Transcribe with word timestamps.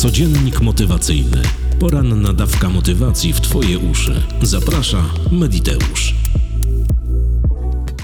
Codziennik 0.00 0.60
motywacyjny. 0.60 1.42
Poranna 1.80 2.32
dawka 2.32 2.68
motywacji 2.68 3.32
w 3.32 3.40
Twoje 3.40 3.78
uszy. 3.78 4.22
Zaprasza 4.42 5.04
Mediteusz. 5.32 6.14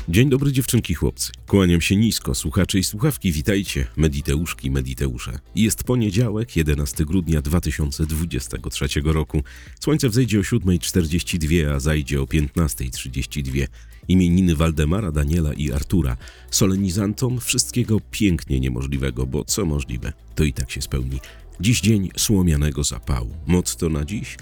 Dzień 0.09 0.31
dobry 0.31 0.53
dziewczynki, 0.53 0.95
chłopcy. 0.95 1.33
Kłaniam 1.47 1.81
się 1.81 1.97
nisko, 1.97 2.35
słuchacze 2.35 2.79
i 2.79 2.85
słuchawki, 2.85 3.33
witajcie, 3.33 3.87
mediteuszki, 3.97 4.71
mediteusze. 4.71 5.39
Jest 5.55 5.85
poniedziałek, 5.85 6.57
11 6.57 7.05
grudnia 7.05 7.43
2023 7.43 8.87
roku. 9.05 9.43
Słońce 9.81 10.09
wzejdzie 10.09 10.39
o 10.39 10.43
7.42, 10.43 11.75
a 11.75 11.81
zajdzie 11.81 12.23
o 12.23 12.25
15.32. 12.25 13.67
Imieniny 14.09 14.57
Waldemara, 14.57 15.13
Daniela 15.13 15.53
i 15.53 15.73
Artura. 15.73 16.17
Solenizantom 16.51 17.41
wszystkiego 17.41 18.01
pięknie 18.11 18.61
niemożliwego, 18.61 19.27
bo 19.27 19.45
co 19.45 19.65
możliwe, 19.65 20.13
to 20.35 20.45
i 20.45 20.53
tak 20.53 20.71
się 20.71 20.83
spełni. 20.83 21.21
Dziś 21.61 21.81
dzień 21.81 22.11
słomianego 22.17 22.85
zapału. 22.85 23.37
Motto 23.47 23.89
na 23.89 24.05
dziś? 24.05 24.37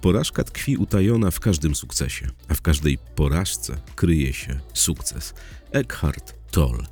Porażka 0.00 0.44
tkwi 0.44 0.76
utajona 0.76 1.30
w 1.30 1.40
każdym 1.40 1.74
sukcesie, 1.74 2.26
a 2.48 2.54
w 2.54 2.62
każdej 2.62 2.98
porażce 3.14 3.80
kryje 3.96 4.32
się 4.32 4.60
sukces. 4.74 5.34
Eckhart 5.72 6.34
Tolle. 6.50 6.86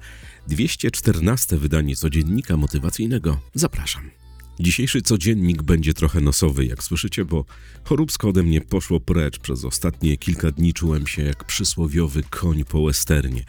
214 0.48 1.56
wydanie 1.56 1.96
codziennika 1.96 2.56
motywacyjnego. 2.56 3.40
Zapraszam. 3.54 4.10
Dzisiejszy 4.60 5.02
codziennik 5.02 5.62
będzie 5.62 5.94
trochę 5.94 6.20
nosowy, 6.20 6.66
jak 6.66 6.84
słyszycie, 6.84 7.24
bo 7.24 7.44
choróbsko 7.84 8.28
ode 8.28 8.42
mnie 8.42 8.60
poszło 8.60 9.00
precz. 9.00 9.38
Przez 9.38 9.64
ostatnie 9.64 10.16
kilka 10.16 10.50
dni 10.50 10.72
czułem 10.72 11.06
się 11.06 11.22
jak 11.22 11.44
przysłowiowy 11.44 12.22
koń 12.22 12.64
po 12.64 12.84
westernie. 12.84 13.44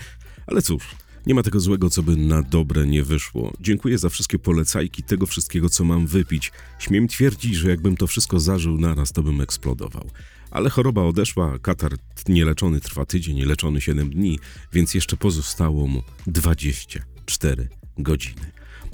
Ale 0.47 0.61
cóż, 0.61 0.83
nie 1.27 1.35
ma 1.35 1.43
tego 1.43 1.59
złego, 1.59 1.89
co 1.89 2.03
by 2.03 2.15
na 2.15 2.43
dobre 2.43 2.87
nie 2.87 3.03
wyszło. 3.03 3.53
Dziękuję 3.59 3.97
za 3.97 4.09
wszystkie 4.09 4.39
polecajki 4.39 5.03
tego 5.03 5.25
wszystkiego, 5.25 5.69
co 5.69 5.83
mam 5.83 6.07
wypić. 6.07 6.51
Śmiem 6.79 7.07
twierdzić, 7.07 7.55
że 7.55 7.69
jakbym 7.69 7.97
to 7.97 8.07
wszystko 8.07 8.39
zażył 8.39 8.77
naraz, 8.77 9.11
to 9.11 9.23
bym 9.23 9.41
eksplodował. 9.41 10.09
Ale 10.51 10.69
choroba 10.69 11.03
odeszła, 11.03 11.59
katar 11.59 11.91
nieleczony 12.27 12.79
trwa 12.79 13.05
tydzień, 13.05 13.41
leczony 13.41 13.81
7 13.81 14.09
dni, 14.09 14.39
więc 14.73 14.93
jeszcze 14.93 15.17
pozostało 15.17 15.87
mu 15.87 16.03
24 16.27 17.69
godziny. 17.97 18.51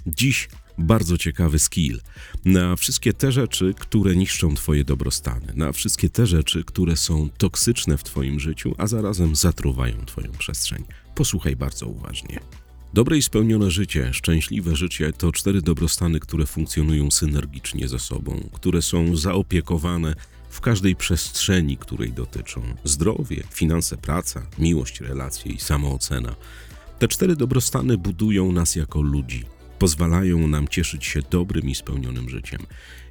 Dziś 0.08 0.50
bardzo 0.78 1.18
ciekawy 1.18 1.60
skill 1.60 2.00
na 2.46 2.76
wszystkie 2.76 3.14
te 3.14 3.32
rzeczy, 3.32 3.74
które 3.80 4.16
niszczą 4.16 4.56
Twoje 4.56 4.84
dobrostany, 4.84 5.54
na 5.56 5.72
wszystkie 5.72 6.10
te 6.10 6.28
rzeczy, 6.28 6.64
które 6.64 6.98
są 6.98 7.30
toksyczne 7.38 7.98
w 7.98 8.04
Twoim 8.04 8.40
życiu, 8.40 8.76
a 8.78 8.88
zarazem 8.88 9.36
zatruwają 9.36 10.06
Twoją 10.06 10.32
przestrzeń. 10.32 10.84
Posłuchaj 11.16 11.56
bardzo 11.56 11.88
uważnie. 11.88 12.40
Dobre 12.94 13.18
i 13.18 13.22
spełnione 13.22 13.72
życie, 13.72 14.14
szczęśliwe 14.14 14.76
życie 14.76 15.14
to 15.14 15.32
cztery 15.32 15.62
dobrostany, 15.62 16.20
które 16.20 16.46
funkcjonują 16.46 17.12
synergicznie 17.12 17.88
ze 17.88 18.00
sobą, 18.00 18.50
które 18.54 18.82
są 18.82 19.16
zaopiekowane 19.16 20.16
w 20.50 20.62
każdej 20.62 20.96
przestrzeni, 20.96 21.78
której 21.78 22.12
dotyczą. 22.12 22.62
Zdrowie, 22.84 23.44
finanse, 23.52 23.98
praca, 23.98 24.42
miłość, 24.60 25.02
relacje 25.02 25.52
i 25.52 25.60
samoocena. 25.60 26.36
Te 27.00 27.08
cztery 27.08 27.36
dobrostany 27.36 27.98
budują 27.98 28.52
nas 28.52 28.76
jako 28.76 29.02
ludzi, 29.02 29.44
pozwalają 29.80 30.48
nam 30.48 30.68
cieszyć 30.68 31.06
się 31.06 31.20
dobrym 31.30 31.70
i 31.70 31.76
spełnionym 31.76 32.30
życiem. 32.30 32.62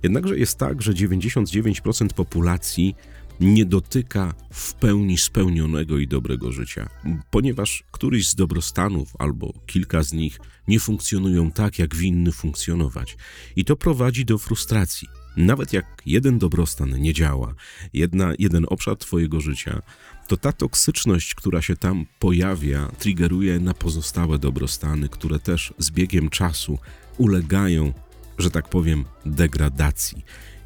Jednakże 0.03 0.39
jest 0.39 0.59
tak, 0.59 0.83
że 0.83 0.93
99% 0.93 2.09
populacji 2.09 2.95
nie 3.41 3.65
dotyka 3.65 4.35
w 4.53 4.75
pełni 4.75 5.19
spełnionego 5.19 5.99
i 5.99 6.09
dobrego 6.09 6.53
życia, 6.53 6.89
ponieważ 7.31 7.85
któryś 7.91 8.29
z 8.29 8.35
dobrostanów 8.35 9.13
albo 9.19 9.53
kilka 9.67 10.03
z 10.03 10.13
nich 10.13 10.41
nie 10.69 10.81
funkcjonują 10.81 11.51
tak, 11.51 11.79
jak 11.79 11.95
winny 11.95 12.33
funkcjonować. 12.33 13.17
I 13.57 13.65
to 13.65 13.77
prowadzi 13.77 14.25
do 14.25 14.39
frustracji. 14.39 15.09
Nawet 15.37 15.73
jak 15.73 16.03
jeden 16.07 16.39
dobrostan 16.39 17.01
nie 17.01 17.15
działa, 17.15 17.55
jedna, 17.93 18.33
jeden 18.39 18.67
obszar 18.69 18.97
Twojego 18.97 19.41
życia, 19.41 19.83
to 20.29 20.37
ta 20.37 20.53
toksyczność, 20.53 21.35
która 21.35 21.63
się 21.63 21.77
tam 21.77 22.07
pojawia, 22.19 22.89
triggeruje 22.99 23.61
na 23.61 23.75
pozostałe 23.75 24.39
dobrostany, 24.39 25.09
które 25.09 25.39
też 25.39 25.75
z 25.79 25.91
biegiem 25.91 26.31
czasu 26.31 26.79
ulegają, 27.19 27.93
że 28.39 28.51
tak 28.51 28.69
powiem, 28.69 29.05
degradacji 29.27 30.25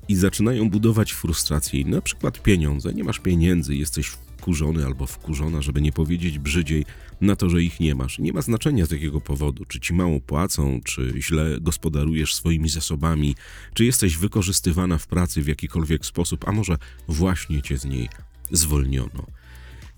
i 0.08 0.16
zaczynają 0.16 0.70
budować 0.70 1.12
frustrację. 1.12 1.84
Na 1.84 2.00
przykład 2.00 2.42
pieniądze. 2.42 2.94
Nie 2.94 3.04
masz 3.04 3.18
pieniędzy, 3.18 3.74
jesteś 3.74 4.06
wkurzony 4.06 4.86
albo 4.86 5.06
wkurzona, 5.06 5.62
żeby 5.62 5.82
nie 5.82 5.92
powiedzieć 5.92 6.38
brzydziej, 6.38 6.84
na 7.20 7.36
to, 7.36 7.50
że 7.50 7.62
ich 7.62 7.80
nie 7.80 7.94
masz. 7.94 8.18
Nie 8.18 8.32
ma 8.32 8.42
znaczenia 8.42 8.86
z 8.86 8.90
jakiego 8.90 9.20
powodu, 9.20 9.64
czy 9.64 9.80
ci 9.80 9.94
mało 9.94 10.20
płacą, 10.20 10.80
czy 10.84 11.14
źle 11.18 11.58
gospodarujesz 11.60 12.34
swoimi 12.34 12.68
zasobami, 12.68 13.34
czy 13.74 13.84
jesteś 13.84 14.16
wykorzystywana 14.16 14.98
w 14.98 15.06
pracy 15.06 15.42
w 15.42 15.48
jakikolwiek 15.48 16.06
sposób, 16.06 16.48
a 16.48 16.52
może 16.52 16.76
właśnie 17.08 17.62
cię 17.62 17.78
z 17.78 17.84
niej 17.84 18.08
zwolniono. 18.50 19.26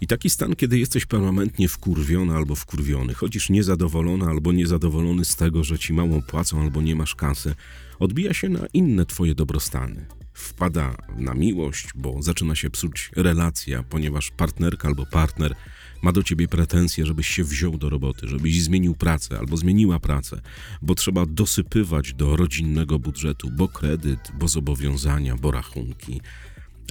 I 0.01 0.07
taki 0.07 0.31
stan, 0.31 0.57
kiedy 0.57 0.79
jesteś 0.79 1.07
permanentnie 1.07 1.69
wkurwiona 1.69 2.37
albo 2.37 2.55
wkurwiony, 2.55 3.15
chodzisz 3.15 3.51
niezadowolona 3.51 4.27
albo 4.27 4.53
niezadowolony 4.53 5.25
z 5.25 5.37
tego, 5.37 5.65
że 5.65 5.79
ci 5.79 5.93
mało 5.93 6.23
płacą 6.23 6.63
albo 6.63 6.83
nie 6.83 6.97
masz 6.97 7.15
kasy, 7.15 7.55
odbija 7.99 8.35
się 8.35 8.49
na 8.49 8.67
inne 8.73 9.07
twoje 9.07 9.35
dobrostany. 9.35 10.07
Wpada 10.33 10.97
na 11.17 11.35
miłość, 11.35 11.89
bo 11.95 12.23
zaczyna 12.23 12.55
się 12.55 12.71
psuć 12.71 13.11
relacja, 13.17 13.83
ponieważ 13.83 14.31
partnerka 14.31 14.89
albo 14.89 15.07
partner 15.07 15.55
ma 16.03 16.13
do 16.13 16.23
ciebie 16.23 16.49
pretensje, 16.49 17.07
żebyś 17.07 17.29
się 17.29 17.45
wziął 17.45 17.79
do 17.79 17.91
roboty, 17.91 18.29
żebyś 18.29 18.63
zmienił 18.63 18.95
pracę 18.95 19.39
albo 19.39 19.57
zmieniła 19.57 20.01
pracę, 20.01 20.41
bo 20.83 20.95
trzeba 20.95 21.27
dosypywać 21.27 22.15
do 22.15 22.37
rodzinnego 22.37 22.99
budżetu, 22.99 23.51
bo 23.51 23.69
kredyt, 23.69 24.33
bo 24.39 24.49
zobowiązania, 24.49 25.37
bo 25.37 25.51
rachunki. 25.51 26.21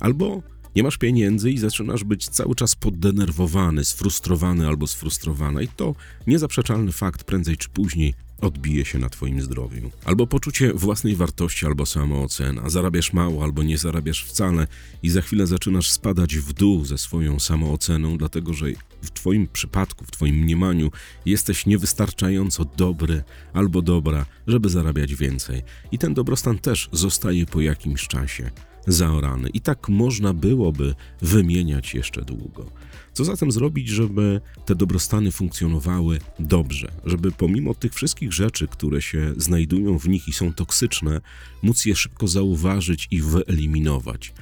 Albo 0.01 0.43
nie 0.77 0.83
masz 0.83 0.97
pieniędzy 0.97 1.51
i 1.51 1.57
zaczynasz 1.57 2.03
być 2.03 2.29
cały 2.29 2.55
czas 2.55 2.75
poddenerwowany, 2.75 3.85
sfrustrowany 3.85 4.67
albo 4.67 4.87
sfrustrowana, 4.87 5.61
i 5.61 5.67
to 5.67 5.95
niezaprzeczalny 6.27 6.91
fakt 6.91 7.23
prędzej 7.23 7.57
czy 7.57 7.69
później 7.69 8.13
odbije 8.41 8.85
się 8.85 8.99
na 8.99 9.09
Twoim 9.09 9.41
zdrowiu. 9.41 9.91
Albo 10.05 10.27
poczucie 10.27 10.73
własnej 10.73 11.15
wartości, 11.15 11.65
albo 11.65 11.85
samoocena. 11.85 12.69
Zarabiasz 12.69 13.13
mało, 13.13 13.43
albo 13.43 13.63
nie 13.63 13.77
zarabiasz 13.77 14.25
wcale, 14.25 14.67
i 15.03 15.09
za 15.09 15.21
chwilę 15.21 15.47
zaczynasz 15.47 15.91
spadać 15.91 16.35
w 16.37 16.53
dół 16.53 16.85
ze 16.85 16.97
swoją 16.97 17.39
samooceną, 17.39 18.17
dlatego 18.17 18.53
że 18.53 18.65
w 19.01 19.11
Twoim 19.11 19.47
przypadku, 19.47 20.05
w 20.05 20.11
Twoim 20.11 20.35
mniemaniu 20.35 20.91
jesteś 21.25 21.65
niewystarczająco 21.65 22.65
dobry 22.65 23.23
albo 23.53 23.81
dobra, 23.81 24.25
żeby 24.47 24.69
zarabiać 24.69 25.15
więcej. 25.15 25.61
I 25.91 25.97
ten 25.97 26.13
dobrostan 26.13 26.59
też 26.59 26.89
zostaje 26.91 27.45
po 27.45 27.61
jakimś 27.61 28.07
czasie 28.07 28.51
zaorany. 28.87 29.49
I 29.49 29.61
tak 29.61 29.89
można 29.89 30.33
byłoby 30.33 30.95
wymieniać 31.21 31.93
jeszcze 31.93 32.21
długo. 32.21 32.71
Co 33.13 33.25
zatem 33.25 33.51
zrobić, 33.51 33.87
żeby 33.89 34.41
te 34.65 34.75
dobrostany 34.75 35.31
funkcjonowały 35.31 36.19
dobrze, 36.39 36.91
żeby 37.05 37.31
pomimo 37.31 37.73
tych 37.73 37.93
wszystkich 37.93 38.33
rzeczy, 38.33 38.67
które 38.67 39.01
się 39.01 39.33
znajdują 39.37 39.99
w 39.99 40.09
nich 40.09 40.27
i 40.27 40.33
są 40.33 40.53
toksyczne, 40.53 41.21
móc 41.61 41.85
je 41.85 41.95
szybko 41.95 42.27
zauważyć 42.27 43.07
i 43.11 43.21
wyeliminować? 43.21 44.33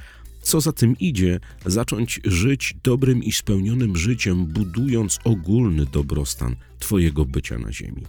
Co 0.46 0.60
za 0.60 0.72
tym 0.72 0.98
idzie, 0.98 1.40
zacząć 1.64 2.20
żyć 2.24 2.74
dobrym 2.82 3.22
i 3.22 3.32
spełnionym 3.32 3.96
życiem, 3.96 4.46
budując 4.46 5.18
ogólny 5.24 5.86
dobrostan 5.86 6.56
Twojego 6.78 7.24
bycia 7.24 7.58
na 7.58 7.72
Ziemi. 7.72 8.02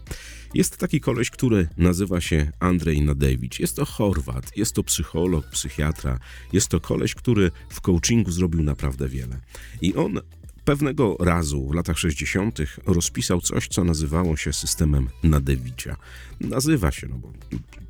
Jest 0.54 0.78
taki 0.78 1.00
koleś, 1.00 1.30
który 1.30 1.68
nazywa 1.78 2.22
się 2.22 2.52
Andrzej 2.60 3.02
Nadewicz. 3.02 3.60
Jest 3.60 3.76
to 3.76 3.86
Chorwat, 3.86 4.58
jest 4.58 4.74
to 4.74 4.84
psycholog, 4.84 5.50
psychiatra. 5.50 6.20
Jest 6.54 6.68
to 6.68 6.80
koleś, 6.80 7.16
który 7.16 7.52
w 7.70 7.82
coachingu 7.82 8.32
zrobił 8.32 8.64
naprawdę 8.64 9.08
wiele. 9.08 9.40
I 9.82 9.96
on 9.96 10.20
pewnego 10.66 11.18
razu 11.20 11.68
w 11.68 11.74
latach 11.74 12.00
60. 12.00 12.60
rozpisał 12.86 13.42
coś, 13.42 13.68
co 13.68 13.84
nazywało 13.84 14.38
się 14.38 14.54
systemem 14.54 15.10
Nadewicza. 15.24 15.98
Nazywa 16.40 16.92
się, 16.92 17.08
no 17.08 17.16
bo 17.16 17.34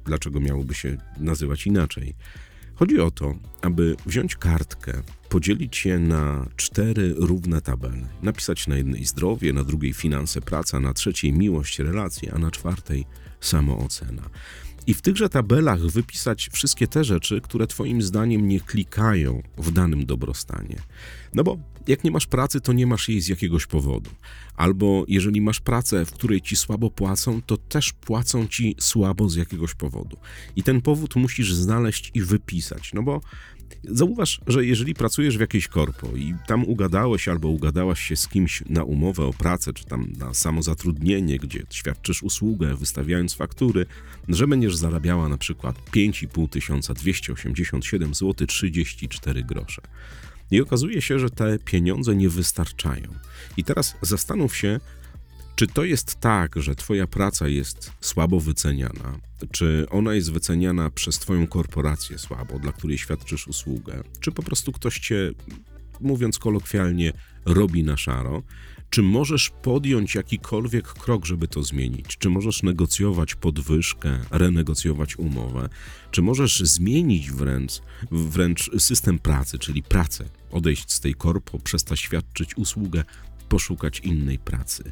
dlaczego 0.05 0.39
miałoby 0.39 0.73
się 0.73 0.97
nazywać 1.17 1.67
inaczej? 1.67 2.15
Chodzi 2.79 2.99
o 2.99 3.11
to, 3.11 3.35
aby 3.61 3.95
wziąć 4.05 4.35
kartkę, 4.35 5.01
podzielić 5.29 5.85
je 5.85 5.99
na 5.99 6.45
cztery 6.55 7.13
równe 7.17 7.61
tabele, 7.61 8.07
napisać 8.21 8.67
na 8.67 8.77
jednej 8.77 9.05
zdrowie, 9.05 9.53
na 9.53 9.63
drugiej 9.63 9.93
finanse, 9.93 10.41
praca, 10.41 10.79
na 10.79 10.93
trzeciej 10.93 11.33
miłość, 11.33 11.79
relacje, 11.79 12.33
a 12.33 12.37
na 12.37 12.51
czwartej 12.51 13.05
samoocena. 13.41 14.29
I 14.87 14.93
w 14.93 15.01
tychże 15.01 15.29
tabelach 15.29 15.79
wypisać 15.79 16.49
wszystkie 16.53 16.87
te 16.87 17.03
rzeczy, 17.03 17.41
które 17.41 17.67
Twoim 17.67 18.01
zdaniem 18.01 18.47
nie 18.47 18.59
klikają 18.59 19.43
w 19.57 19.71
danym 19.71 20.05
dobrostanie. 20.05 20.75
No 21.33 21.43
bo 21.43 21.57
jak 21.87 22.03
nie 22.03 22.11
masz 22.11 22.27
pracy, 22.27 22.61
to 22.61 22.73
nie 22.73 22.87
masz 22.87 23.09
jej 23.09 23.21
z 23.21 23.27
jakiegoś 23.27 23.65
powodu. 23.65 24.09
Albo 24.55 25.05
jeżeli 25.07 25.41
masz 25.41 25.59
pracę, 25.59 26.05
w 26.05 26.11
której 26.11 26.41
ci 26.41 26.55
słabo 26.55 26.91
płacą, 26.91 27.41
to 27.41 27.57
też 27.57 27.93
płacą 27.93 28.47
ci 28.47 28.75
słabo 28.79 29.29
z 29.29 29.35
jakiegoś 29.35 29.73
powodu. 29.73 30.17
I 30.55 30.63
ten 30.63 30.81
powód 30.81 31.15
musisz 31.15 31.53
znaleźć 31.53 32.11
i 32.13 32.21
wypisać. 32.21 32.93
No 32.93 33.03
bo 33.03 33.21
Zauważ, 33.83 34.41
że 34.47 34.65
jeżeli 34.65 34.93
pracujesz 34.93 35.37
w 35.37 35.41
jakiejś 35.41 35.67
korpo 35.67 36.07
i 36.15 36.33
tam 36.47 36.63
ugadałeś 36.63 37.27
albo 37.27 37.47
ugadałaś 37.47 38.01
się 38.01 38.15
z 38.15 38.27
kimś 38.27 38.63
na 38.69 38.83
umowę 38.83 39.25
o 39.25 39.33
pracę, 39.33 39.73
czy 39.73 39.85
tam 39.85 40.13
na 40.17 40.33
samozatrudnienie, 40.33 41.37
gdzie 41.37 41.63
świadczysz 41.69 42.23
usługę, 42.23 42.75
wystawiając 42.75 43.33
faktury, 43.33 43.85
że 44.29 44.47
będziesz 44.47 44.75
zarabiała 44.75 45.29
na 45.29 45.37
przykład 45.37 45.75
5,5 45.91 46.49
tysiąca 46.49 46.93
287 46.93 48.13
zł 48.13 48.47
34 48.47 49.43
grosze. 49.43 49.81
I 50.51 50.61
okazuje 50.61 51.01
się, 51.01 51.19
że 51.19 51.29
te 51.29 51.59
pieniądze 51.59 52.15
nie 52.15 52.29
wystarczają. 52.29 53.07
I 53.57 53.63
teraz 53.63 53.95
zastanów 54.01 54.57
się, 54.57 54.79
czy 55.57 55.67
to 55.67 55.83
jest 55.83 56.19
tak, 56.19 56.55
że 56.55 56.75
Twoja 56.75 57.07
praca 57.07 57.47
jest 57.47 57.91
słabo 58.01 58.39
wyceniana? 58.39 59.19
Czy 59.51 59.85
ona 59.89 60.13
jest 60.13 60.31
wyceniana 60.31 60.89
przez 60.89 61.19
Twoją 61.19 61.47
korporację 61.47 62.17
słabo, 62.17 62.59
dla 62.59 62.71
której 62.71 62.97
świadczysz 62.97 63.47
usługę? 63.47 64.03
Czy 64.19 64.31
po 64.31 64.43
prostu 64.43 64.71
ktoś 64.71 64.99
Cię, 64.99 65.31
mówiąc 66.01 66.39
kolokwialnie, 66.39 67.13
robi 67.45 67.83
na 67.83 67.97
szaro? 67.97 68.43
Czy 68.89 69.01
możesz 69.01 69.49
podjąć 69.49 70.15
jakikolwiek 70.15 70.87
krok, 70.87 71.25
żeby 71.25 71.47
to 71.47 71.63
zmienić? 71.63 72.17
Czy 72.17 72.29
możesz 72.29 72.63
negocjować 72.63 73.35
podwyżkę, 73.35 74.19
renegocjować 74.31 75.19
umowę? 75.19 75.69
Czy 76.11 76.21
możesz 76.21 76.59
zmienić 76.59 77.31
wręcz, 77.31 77.81
wręcz 78.11 78.71
system 78.79 79.19
pracy, 79.19 79.59
czyli 79.59 79.83
pracę, 79.83 80.25
odejść 80.51 80.91
z 80.91 80.99
tej 80.99 81.13
korpo, 81.13 81.59
przestać 81.59 81.99
świadczyć 81.99 82.57
usługę, 82.57 83.03
poszukać 83.49 83.99
innej 83.99 84.39
pracy? 84.39 84.91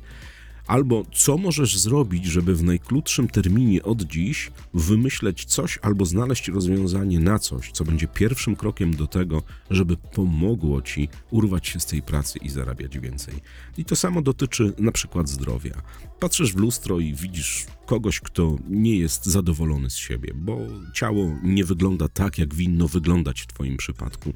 Albo 0.67 1.05
co 1.13 1.37
możesz 1.37 1.77
zrobić, 1.77 2.25
żeby 2.25 2.55
w 2.55 2.63
najkrótszym 2.63 3.27
terminie 3.27 3.83
od 3.83 4.01
dziś 4.01 4.51
wymyśleć 4.73 5.45
coś 5.45 5.79
albo 5.81 6.05
znaleźć 6.05 6.47
rozwiązanie 6.47 7.19
na 7.19 7.39
coś, 7.39 7.71
co 7.71 7.83
będzie 7.83 8.07
pierwszym 8.07 8.55
krokiem 8.55 8.95
do 8.95 9.07
tego, 9.07 9.41
żeby 9.69 9.97
pomogło 9.97 10.81
ci 10.81 11.09
urwać 11.31 11.67
się 11.67 11.79
z 11.79 11.85
tej 11.85 12.01
pracy 12.01 12.39
i 12.39 12.49
zarabiać 12.49 12.99
więcej. 12.99 13.33
I 13.77 13.85
to 13.85 13.95
samo 13.95 14.21
dotyczy 14.21 14.73
na 14.79 14.91
przykład 14.91 15.29
zdrowia. 15.29 15.81
Patrzysz 16.19 16.53
w 16.53 16.57
lustro 16.57 16.99
i 16.99 17.13
widzisz 17.13 17.65
kogoś, 17.85 18.19
kto 18.19 18.57
nie 18.69 18.97
jest 18.97 19.25
zadowolony 19.25 19.89
z 19.89 19.95
siebie, 19.95 20.31
bo 20.35 20.57
ciało 20.93 21.39
nie 21.43 21.65
wygląda 21.65 22.07
tak, 22.07 22.37
jak 22.37 22.53
winno 22.53 22.87
wyglądać 22.87 23.41
w 23.41 23.47
Twoim 23.47 23.77
przypadku. 23.77 24.33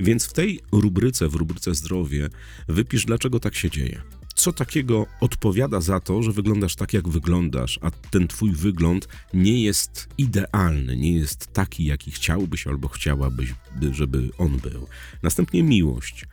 Więc 0.00 0.26
w 0.26 0.32
tej 0.32 0.60
rubryce, 0.72 1.28
w 1.28 1.34
rubryce 1.34 1.74
zdrowie, 1.74 2.28
wypisz, 2.68 3.04
dlaczego 3.04 3.40
tak 3.40 3.54
się 3.54 3.70
dzieje 3.70 4.02
co 4.34 4.52
takiego 4.52 5.06
odpowiada 5.20 5.80
za 5.80 6.00
to, 6.00 6.22
że 6.22 6.32
wyglądasz 6.32 6.76
tak, 6.76 6.92
jak 6.92 7.08
wyglądasz, 7.08 7.78
a 7.82 7.90
ten 7.90 8.28
twój 8.28 8.52
wygląd 8.52 9.08
nie 9.34 9.62
jest 9.62 10.08
idealny, 10.18 10.96
nie 10.96 11.12
jest 11.12 11.52
taki, 11.52 11.84
jaki 11.84 12.10
chciałbyś 12.10 12.66
albo 12.66 12.88
chciałabyś, 12.88 13.54
żeby 13.90 14.30
on 14.38 14.58
był. 14.58 14.86
Następnie 15.22 15.62
miłość. 15.62 16.26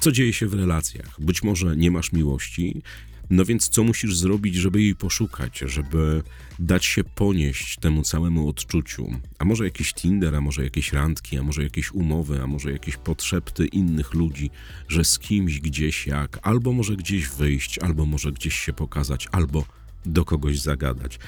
Co 0.00 0.12
dzieje 0.12 0.32
się 0.32 0.46
w 0.46 0.54
relacjach? 0.54 1.20
Być 1.20 1.42
może 1.42 1.76
nie 1.76 1.90
masz 1.90 2.12
miłości, 2.12 2.82
no 3.30 3.44
więc 3.44 3.68
co 3.68 3.84
musisz 3.84 4.16
zrobić, 4.16 4.54
żeby 4.54 4.82
jej 4.82 4.94
poszukać, 4.94 5.58
żeby 5.58 6.22
dać 6.58 6.84
się 6.84 7.04
ponieść 7.04 7.78
temu 7.78 8.02
całemu 8.02 8.48
odczuciu? 8.48 9.20
A 9.38 9.44
może 9.44 9.64
jakiś 9.64 9.94
Tinder, 9.94 10.34
a 10.34 10.40
może 10.40 10.64
jakieś 10.64 10.92
randki, 10.92 11.38
a 11.38 11.42
może 11.42 11.62
jakieś 11.62 11.92
umowy, 11.92 12.42
a 12.42 12.46
może 12.46 12.72
jakieś 12.72 12.96
podszepty 12.96 13.66
innych 13.66 14.14
ludzi, 14.14 14.50
że 14.88 15.04
z 15.04 15.18
kimś 15.18 15.60
gdzieś 15.60 16.06
jak, 16.06 16.38
albo 16.42 16.72
może 16.72 16.96
gdzieś 16.96 17.28
wyjść, 17.28 17.78
albo 17.78 18.06
może 18.06 18.32
gdzieś 18.32 18.54
się 18.54 18.72
pokazać, 18.72 19.28
albo 19.32 19.64
do 20.06 20.24
kogoś 20.24 20.60
zagadać. 20.60 21.18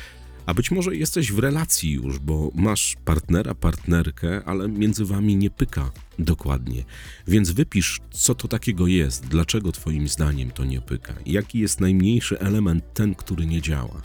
A 0.46 0.54
być 0.54 0.70
może 0.70 0.96
jesteś 0.96 1.32
w 1.32 1.38
relacji 1.38 1.93
już, 1.93 2.19
bo 2.19 2.50
masz 2.54 2.96
partnera, 3.04 3.54
partnerkę, 3.54 4.44
ale 4.44 4.69
między 4.69 5.04
wami 5.04 5.37
nie 5.37 5.50
pyka 5.50 5.90
dokładnie. 6.19 6.84
Więc 7.26 7.50
wypisz, 7.50 8.00
co 8.10 8.34
to 8.34 8.48
takiego 8.48 8.87
jest, 8.87 9.26
dlaczego 9.26 9.72
Twoim 9.72 10.08
zdaniem 10.08 10.50
to 10.50 10.64
nie 10.64 10.81
pyka, 10.81 11.14
jaki 11.26 11.58
jest 11.58 11.81
najmniejszy 11.81 12.40
element 12.40 12.84
ten, 12.94 13.14
który 13.14 13.46
nie 13.46 13.62
działa. 13.62 14.02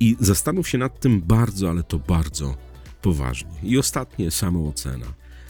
I 0.00 0.16
zastanów 0.20 0.68
się 0.68 0.78
nad 0.78 1.00
tym 1.00 1.20
bardzo, 1.20 1.70
ale 1.70 1.82
to 1.82 1.98
bardzo 1.98 2.56
poważnie. 3.02 3.50
I 3.62 3.78
ostatnie, 3.78 4.30
samoocena. 4.30 5.06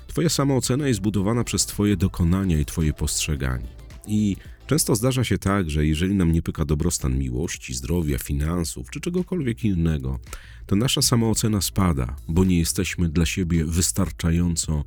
Twoja 0.06 0.29
samoocena 0.29 0.89
jest 0.89 1.00
budowana 1.00 1.44
przez 1.44 1.67
Twoje 1.67 1.97
dokonania 1.97 2.59
i 2.59 2.65
Twoje 2.65 2.93
postrzeganie. 2.93 3.69
I 4.06 4.37
Często 4.67 4.95
zdarza 4.95 5.25
się 5.25 5.39
tak, 5.39 5.71
że 5.71 5.87
jeżeli 5.87 6.15
nam 6.15 6.33
nie 6.33 6.43
pyka 6.43 6.65
dobrostan 6.65 7.19
miłości, 7.19 7.75
zdrowia, 7.75 8.19
finansów 8.19 8.91
czy 8.91 9.01
czegokolwiek 9.01 9.65
innego, 9.65 10.19
to 10.67 10.77
nasza 10.77 11.03
samoocena 11.03 11.61
spada, 11.61 12.17
bo 12.29 12.45
nie 12.45 12.59
jesteśmy 12.59 13.09
dla 13.09 13.27
siebie 13.27 13.65
wystarczająco, 13.65 14.85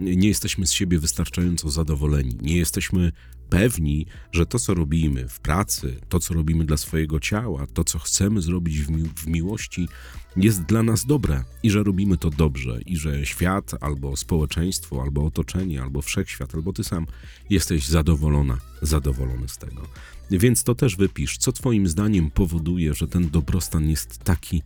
nie 0.00 0.28
jesteśmy 0.28 0.66
z 0.66 0.72
siebie 0.72 0.98
wystarczająco 0.98 1.70
zadowoleni, 1.70 2.38
nie 2.40 2.56
jesteśmy 2.56 3.12
pewni, 3.48 4.06
że 4.32 4.46
to, 4.46 4.58
co 4.58 4.74
robimy 4.74 5.28
w 5.28 5.40
pracy, 5.40 6.00
to, 6.08 6.20
co 6.20 6.34
robimy 6.34 6.64
dla 6.64 6.76
swojego 6.76 7.20
ciała, 7.20 7.66
to, 7.66 7.84
co 7.84 7.98
chcemy 7.98 8.42
zrobić 8.42 8.80
w, 8.80 8.90
mi 8.90 9.02
w 9.16 9.26
miłości, 9.26 9.88
jest 10.36 10.62
dla 10.62 10.82
nas 10.82 11.06
dobre 11.06 11.44
i 11.62 11.70
że 11.70 11.82
robimy 11.82 12.16
to 12.16 12.30
dobrze, 12.30 12.80
i 12.86 12.96
że 12.96 13.26
świat, 13.26 13.74
albo 13.80 14.16
społeczeństwo, 14.16 15.02
albo 15.02 15.26
otoczenie, 15.26 15.82
albo 15.82 16.02
wszechświat, 16.02 16.54
albo 16.54 16.72
ty 16.72 16.84
sam 16.84 17.06
jesteś 17.50 17.88
zadowolona, 17.88 18.58
zadowolony 18.82 19.48
z 19.48 19.58
tego. 19.58 19.82
Więc 20.30 20.64
to 20.64 20.74
też 20.74 20.96
wypisz, 20.96 21.38
co 21.38 21.52
Twoim 21.52 21.88
zdaniem 21.88 22.30
powoduje, 22.30 22.94
że 22.94 23.08
ten 23.08 23.30
dobrostan 23.30 23.90
jest 23.90 24.18
taki 24.18 24.62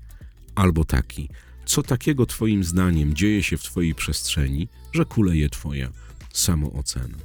albo 0.55 0.85
taki. 0.85 1.29
Co 1.70 1.82
takiego 1.82 2.26
Twoim 2.26 2.64
zdaniem 2.64 3.14
dzieje 3.14 3.43
się 3.43 3.56
w 3.56 3.62
Twojej 3.62 3.94
przestrzeni, 3.94 4.69
że 4.93 5.05
kuleje 5.05 5.50
Twoja 5.50 5.90
samoocena. 6.32 7.19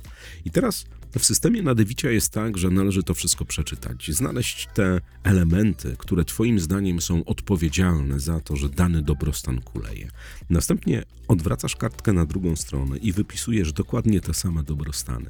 I 0.45 0.51
teraz 0.51 0.85
w 1.19 1.25
systemie 1.25 1.63
nadewicia 1.63 2.11
jest 2.11 2.33
tak, 2.33 2.57
że 2.57 2.69
należy 2.69 3.03
to 3.03 3.13
wszystko 3.13 3.45
przeczytać, 3.45 4.11
znaleźć 4.11 4.67
te 4.73 5.01
elementy, 5.23 5.95
które 5.97 6.25
Twoim 6.25 6.59
zdaniem 6.59 7.01
są 7.01 7.25
odpowiedzialne 7.25 8.19
za 8.19 8.39
to, 8.39 8.55
że 8.55 8.69
dany 8.69 9.01
dobrostan 9.01 9.61
kuleje. 9.61 10.09
Następnie 10.49 11.03
odwracasz 11.27 11.75
kartkę 11.75 12.13
na 12.13 12.25
drugą 12.25 12.55
stronę 12.55 12.97
i 12.97 13.11
wypisujesz 13.11 13.73
dokładnie 13.73 14.21
te 14.21 14.33
same 14.33 14.63
dobrostany, 14.63 15.29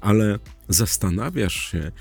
ale 0.00 0.38
zastanawiasz 0.68 1.70
się, 1.70 1.92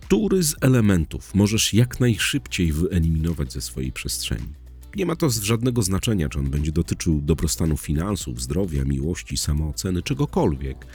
który 0.00 0.42
z 0.42 0.54
elementów 0.60 1.34
możesz 1.34 1.74
jak 1.74 2.00
najszybciej 2.00 2.72
wyeliminować 2.72 3.52
ze 3.52 3.60
swojej 3.60 3.92
przestrzeni. 3.92 4.67
Nie 4.96 5.06
ma 5.06 5.16
to 5.16 5.30
żadnego 5.30 5.82
znaczenia, 5.82 6.28
czy 6.28 6.38
on 6.38 6.50
będzie 6.50 6.72
dotyczył 6.72 7.20
dobrostanu 7.20 7.76
finansów, 7.76 8.42
zdrowia, 8.42 8.84
miłości, 8.84 9.36
samooceny, 9.36 10.02
czegokolwiek 10.02 10.86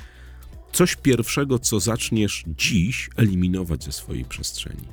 coś 0.74 0.96
pierwszego, 0.96 1.60
co 1.60 1.80
zaczniesz 1.80 2.44
dziś 2.58 3.10
eliminować 3.16 3.84
ze 3.84 3.92
swojej 3.92 4.26
przestrzeni. 4.26 4.88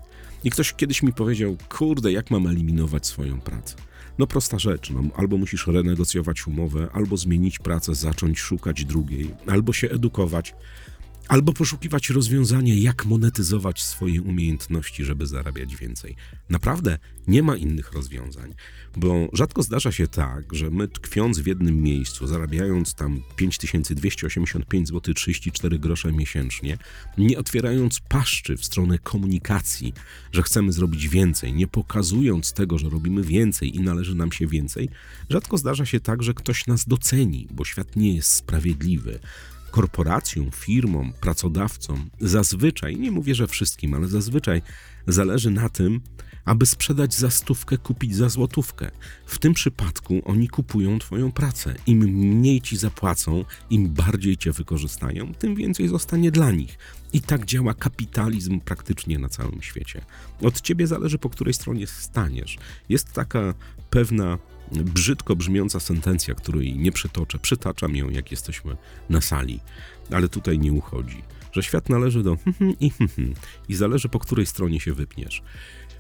I 0.45 0.51
ktoś 0.51 0.73
kiedyś 0.73 1.03
mi 1.03 1.13
powiedział: 1.13 1.57
Kurde, 1.69 2.13
jak 2.13 2.31
mam 2.31 2.47
eliminować 2.47 3.07
swoją 3.07 3.41
pracę? 3.41 3.77
No 4.19 4.27
prosta 4.27 4.59
rzecz, 4.59 4.91
no, 4.91 5.03
albo 5.17 5.39
musisz 5.39 5.67
renegocjować 5.67 6.47
umowę, 6.47 6.89
albo 6.93 7.17
zmienić 7.17 7.59
pracę, 7.59 7.95
zacząć 7.95 8.39
szukać 8.39 8.85
drugiej, 8.85 9.35
albo 9.47 9.73
się 9.73 9.91
edukować, 9.91 10.55
albo 11.31 11.53
poszukiwać 11.53 12.11
rozwiązania, 12.11 12.75
jak 12.75 13.05
monetyzować 13.05 13.83
swoje 13.83 14.23
umiejętności, 14.23 15.05
żeby 15.05 15.27
zarabiać 15.27 15.77
więcej. 15.77 16.17
Naprawdę 16.49 16.99
nie 17.29 17.43
ma 17.43 17.57
innych 17.57 17.93
rozwiązań, 17.93 18.55
bo 18.97 19.29
rzadko 19.33 19.63
zdarza 19.63 19.93
się 19.93 20.09
tak, 20.09 20.55
że 20.55 20.71
my 20.71 20.89
tkwiąc 20.89 21.39
w 21.39 21.47
jednym 21.47 21.83
miejscu, 21.83 22.27
zarabiając 22.27 22.95
tam 22.95 23.23
5285 23.37 24.89
zł 24.89 25.15
34 25.15 25.79
grosze 25.79 26.13
miesięcznie, 26.13 26.79
nie 27.19 27.39
otwierając 27.39 28.01
paszczy 28.01 28.57
w 28.57 28.65
stronę 28.65 28.99
komunikacji, 28.99 29.93
że 30.33 30.43
chcemy 30.43 30.73
zrobić 30.73 31.09
więcej, 31.09 31.53
nie 31.53 31.67
pokazując 31.67 32.53
tego, 32.53 32.79
że 32.79 32.89
robimy 32.89 33.23
więcej 33.23 33.77
i 33.77 33.81
należy 33.81 34.15
nam 34.15 34.33
się 34.33 34.47
więcej, 34.47 34.89
rzadko 35.31 35.59
zdarza 35.59 35.87
się 35.87 36.01
tak, 36.01 36.23
że 36.23 36.35
ktoś 36.35 36.67
nas 36.67 36.85
doceni, 36.87 37.49
bo 37.51 37.65
świat 37.65 37.97
nie 37.97 38.15
jest 38.15 38.33
sprawiedliwy 38.33 39.21
korporacjom, 39.71 40.51
firmom, 40.51 41.13
pracodawcom 41.21 42.11
zazwyczaj, 42.21 42.97
nie 42.97 43.11
mówię, 43.11 43.35
że 43.35 43.47
wszystkim, 43.47 43.95
ale 43.95 44.09
zazwyczaj 44.09 44.63
zależy 45.07 45.51
na 45.51 45.69
tym, 45.69 46.01
aby 46.45 46.67
sprzedać 46.67 47.15
za 47.15 47.31
stówkę, 47.31 47.79
kupić 47.79 48.15
za 48.17 48.29
złotówkę. 48.29 48.91
W 49.27 49.39
tym 49.39 49.55
przypadku 49.55 50.23
oni 50.25 50.49
kupują 50.49 50.99
Twoją 50.99 51.33
pracę. 51.33 51.75
Im 51.87 51.99
mniej 51.99 52.61
Ci 52.61 52.77
zapłacą, 52.77 53.45
im 53.71 53.89
bardziej 53.89 54.37
Cię 54.37 54.53
wykorzystają, 54.53 55.35
tym 55.35 55.55
więcej 55.55 55.89
zostanie 55.89 56.31
dla 56.31 56.51
nich. 56.51 56.79
I 57.13 57.21
tak 57.21 57.47
działa 57.47 57.75
kapitalizm 57.75 58.61
praktycznie 58.61 59.19
na 59.19 59.29
całym 59.29 59.63
świecie. 59.63 60.05
Od 60.43 60.61
Ciebie 60.61 60.87
zależy, 60.87 61.19
po 61.19 61.31
której 61.31 61.55
stronie 61.55 61.87
staniesz. 61.87 62.59
Jest 62.89 63.13
taka 63.13 63.55
pewna 63.91 64.39
brzydko 64.73 65.37
brzmiąca 65.37 65.81
sentencja, 65.81 66.35
której 66.35 66.79
nie 66.79 66.93
przytoczę. 66.93 67.39
Przytaczam 67.39 67.97
ją, 67.97 68.11
jak 68.11 68.31
jesteśmy 68.31 68.77
na 69.09 69.21
sali, 69.21 69.61
ale 70.11 70.29
tutaj 70.29 70.59
nie 70.59 70.73
uchodzi. 70.73 71.23
Że 71.53 71.63
świat 71.63 71.89
należy 71.89 72.23
do 72.23 72.37
i 72.81 72.91
i 73.69 73.75
zależy 73.75 74.09
po 74.09 74.19
której 74.19 74.47
stronie 74.47 74.81
się 74.81 74.95
wypniesz. 74.95 75.43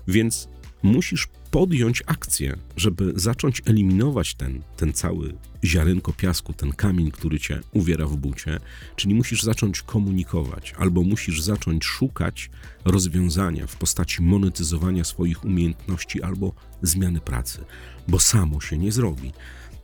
Więc 0.08 0.48
musisz 0.82 1.28
podjąć 1.50 2.02
akcję, 2.06 2.56
żeby 2.76 3.12
zacząć 3.16 3.62
eliminować 3.66 4.34
ten, 4.34 4.62
ten 4.76 4.92
cały 4.92 5.34
ziarenko 5.64 6.12
piasku, 6.12 6.52
ten 6.52 6.72
kamień, 6.72 7.10
który 7.10 7.40
cię 7.40 7.60
uwiera 7.72 8.06
w 8.06 8.16
bucie, 8.16 8.60
czyli 8.96 9.14
musisz 9.14 9.42
zacząć 9.42 9.82
komunikować, 9.82 10.74
albo 10.78 11.02
musisz 11.02 11.42
zacząć 11.42 11.84
szukać 11.84 12.50
rozwiązania 12.84 13.66
w 13.66 13.76
postaci 13.76 14.22
monetyzowania 14.22 15.04
swoich 15.04 15.44
umiejętności 15.44 16.22
albo 16.22 16.52
zmiany 16.82 17.20
pracy, 17.20 17.64
bo 18.08 18.18
samo 18.18 18.60
się 18.60 18.78
nie 18.78 18.92
zrobi. 18.92 19.32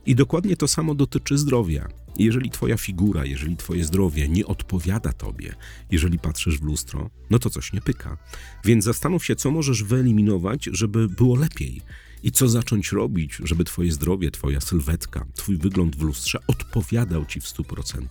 I 0.07 0.15
dokładnie 0.15 0.57
to 0.57 0.67
samo 0.67 0.95
dotyczy 0.95 1.37
zdrowia. 1.37 1.87
Jeżeli 2.19 2.49
twoja 2.49 2.77
figura, 2.77 3.25
jeżeli 3.25 3.57
twoje 3.57 3.83
zdrowie 3.83 4.29
nie 4.29 4.45
odpowiada 4.45 5.13
tobie, 5.13 5.55
jeżeli 5.91 6.19
patrzysz 6.19 6.59
w 6.59 6.63
lustro, 6.63 7.09
no 7.29 7.39
to 7.39 7.49
coś 7.49 7.73
nie 7.73 7.81
pyka. 7.81 8.17
Więc 8.65 8.85
zastanów 8.85 9.25
się, 9.25 9.35
co 9.35 9.51
możesz 9.51 9.83
wyeliminować, 9.83 10.69
żeby 10.71 11.07
było 11.07 11.35
lepiej. 11.35 11.81
I 12.23 12.31
co 12.31 12.47
zacząć 12.47 12.91
robić, 12.91 13.37
żeby 13.43 13.63
twoje 13.63 13.91
zdrowie, 13.91 14.31
twoja 14.31 14.61
sylwetka, 14.61 15.25
twój 15.35 15.57
wygląd 15.57 15.95
w 15.95 16.01
lustrze 16.01 16.39
odpowiadał 16.47 17.25
ci 17.25 17.41
w 17.41 17.45
100%. 17.45 18.05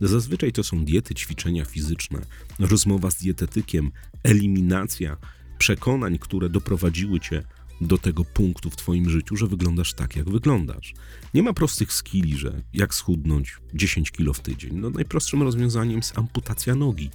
Zazwyczaj 0.00 0.52
to 0.52 0.64
są 0.64 0.84
diety, 0.84 1.14
ćwiczenia 1.14 1.64
fizyczne, 1.64 2.20
rozmowa 2.58 3.10
z 3.10 3.16
dietetykiem, 3.16 3.90
eliminacja 4.22 5.16
przekonań, 5.58 6.18
które 6.18 6.48
doprowadziły 6.48 7.20
cię 7.20 7.42
do 7.80 7.98
tego 7.98 8.24
punktu 8.24 8.70
w 8.70 8.76
Twoim 8.76 9.10
życiu, 9.10 9.36
że 9.36 9.46
wyglądasz 9.46 9.94
tak, 9.94 10.16
jak 10.16 10.30
wyglądasz. 10.30 10.94
Nie 11.34 11.42
ma 11.42 11.52
prostych 11.52 11.92
skilli, 11.92 12.38
że 12.38 12.62
jak 12.74 12.94
schudnąć 12.94 13.56
10 13.74 14.10
kilo 14.10 14.32
w 14.32 14.40
tydzień. 14.40 14.74
No, 14.74 14.90
najprostszym 14.90 15.42
rozwiązaniem 15.42 15.96
jest 15.96 16.18
amputacja 16.18 16.74
nogi, 16.74 17.10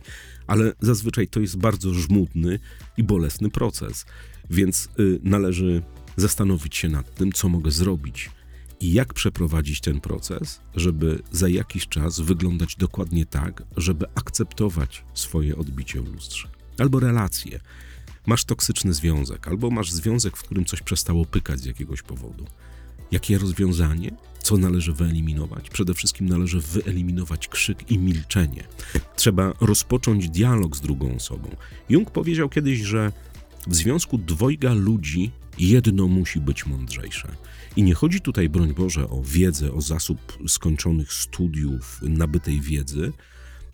ale 0.48 0.74
zazwyczaj 0.80 1.28
to 1.28 1.40
jest 1.40 1.58
bardzo 1.58 1.94
żmudny 1.94 2.60
i 2.98 3.04
bolesny 3.04 3.50
proces, 3.50 4.06
więc 4.50 4.90
y, 5.00 5.20
należy 5.24 5.84
zastanowić 6.18 6.76
się 6.76 6.90
nad 6.90 7.16
tym, 7.16 7.32
co 7.32 7.50
mogę 7.50 7.72
zrobić 7.72 8.30
i 8.80 8.94
jak 8.94 9.14
przeprowadzić 9.14 9.82
ten 9.82 10.02
proces, 10.02 10.62
żeby 10.76 11.20
za 11.32 11.48
jakiś 11.48 11.88
czas 11.88 12.20
wyglądać 12.20 12.76
dokładnie 12.76 13.26
tak, 13.26 13.64
żeby 13.78 14.06
akceptować 14.16 15.04
swoje 15.14 15.58
odbicie 15.58 16.02
w 16.02 16.14
lustrze 16.14 16.48
albo 16.78 17.00
relacje 17.00 17.60
masz 18.26 18.46
toksyczny 18.46 18.94
związek, 18.94 19.48
albo 19.48 19.72
masz 19.72 19.92
związek, 19.92 20.38
w 20.38 20.44
którym 20.44 20.66
coś 20.66 20.82
przestało 20.82 21.26
pykać 21.26 21.60
z 21.60 21.66
jakiegoś 21.66 22.02
powodu. 22.02 22.46
Jakie 23.12 23.38
rozwiązanie? 23.38 24.12
Co 24.44 24.58
należy 24.58 24.94
wyeliminować? 24.94 25.70
Przede 25.70 25.94
wszystkim 25.94 26.30
należy 26.30 26.60
wyeliminować 26.60 27.48
krzyk 27.48 27.92
i 27.92 27.98
milczenie. 27.98 28.64
Trzeba 29.16 29.54
rozpocząć 29.62 30.30
dialog 30.30 30.78
z 30.78 30.82
drugą 30.82 31.16
osobą. 31.16 31.56
Jung 31.90 32.12
powiedział 32.12 32.50
kiedyś, 32.50 32.80
że 32.80 33.12
w 33.68 33.76
związku 33.76 34.18
dwojga 34.18 34.74
ludzi 34.74 35.32
jedno 35.58 36.08
musi 36.08 36.40
być 36.40 36.66
mądrzejsze. 36.66 37.36
I 37.76 37.84
nie 37.84 37.94
chodzi 37.94 38.22
tutaj, 38.22 38.50
broń 38.50 38.74
Boże, 38.74 39.10
o 39.10 39.22
wiedzę, 39.24 39.74
o 39.74 39.82
zasób 39.82 40.38
skończonych 40.48 41.14
studiów, 41.14 42.00
nabytej 42.02 42.62
wiedzy, 42.62 43.12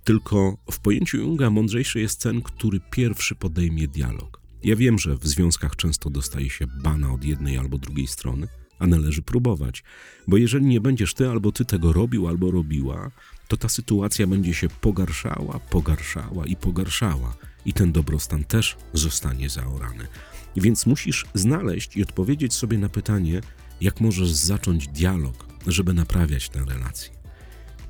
tylko 0.04 0.58
w 0.72 0.80
pojęciu 0.80 1.18
Junga 1.18 1.50
mądrzejszy 1.50 2.00
jest 2.00 2.22
ten, 2.22 2.42
który 2.42 2.80
pierwszy 2.92 3.36
podejmie 3.36 3.88
dialog. 3.88 4.41
Ja 4.64 4.76
wiem, 4.76 5.00
że 5.00 5.18
w 5.18 5.28
związkach 5.28 5.76
często 5.76 6.10
dostaje 6.10 6.50
się 6.50 6.68
bana 6.68 7.14
od 7.14 7.24
jednej 7.24 7.58
albo 7.58 7.78
drugiej 7.78 8.08
strony, 8.08 8.48
a 8.80 8.88
należy 8.88 9.22
próbować, 9.22 9.84
bo 10.28 10.38
jeżeli 10.38 10.66
nie 10.66 10.82
będziesz 10.82 11.14
ty 11.14 11.30
albo 11.30 11.52
ty 11.52 11.66
tego 11.66 11.94
robił 11.94 12.28
albo 12.28 12.52
robiła, 12.52 13.12
to 13.48 13.58
ta 13.58 13.70
sytuacja 13.70 14.28
będzie 14.28 14.54
się 14.54 14.70
pogarszała, 14.70 15.60
pogarszała 15.60 16.46
i 16.46 16.56
pogarszała, 16.56 17.36
i 17.66 17.74
ten 17.74 17.92
dobrostan 17.92 18.44
też 18.44 18.78
zostanie 18.94 19.50
zaorany. 19.50 20.08
Więc 20.56 20.86
musisz 20.86 21.26
znaleźć 21.34 21.98
i 21.98 22.04
odpowiedzieć 22.04 22.54
sobie 22.54 22.78
na 22.78 22.90
pytanie, 22.90 23.42
jak 23.82 24.02
możesz 24.02 24.32
zacząć 24.32 24.88
dialog, 24.88 25.46
żeby 25.68 25.94
naprawiać 25.94 26.50
tę 26.50 26.66
relację. 26.68 27.21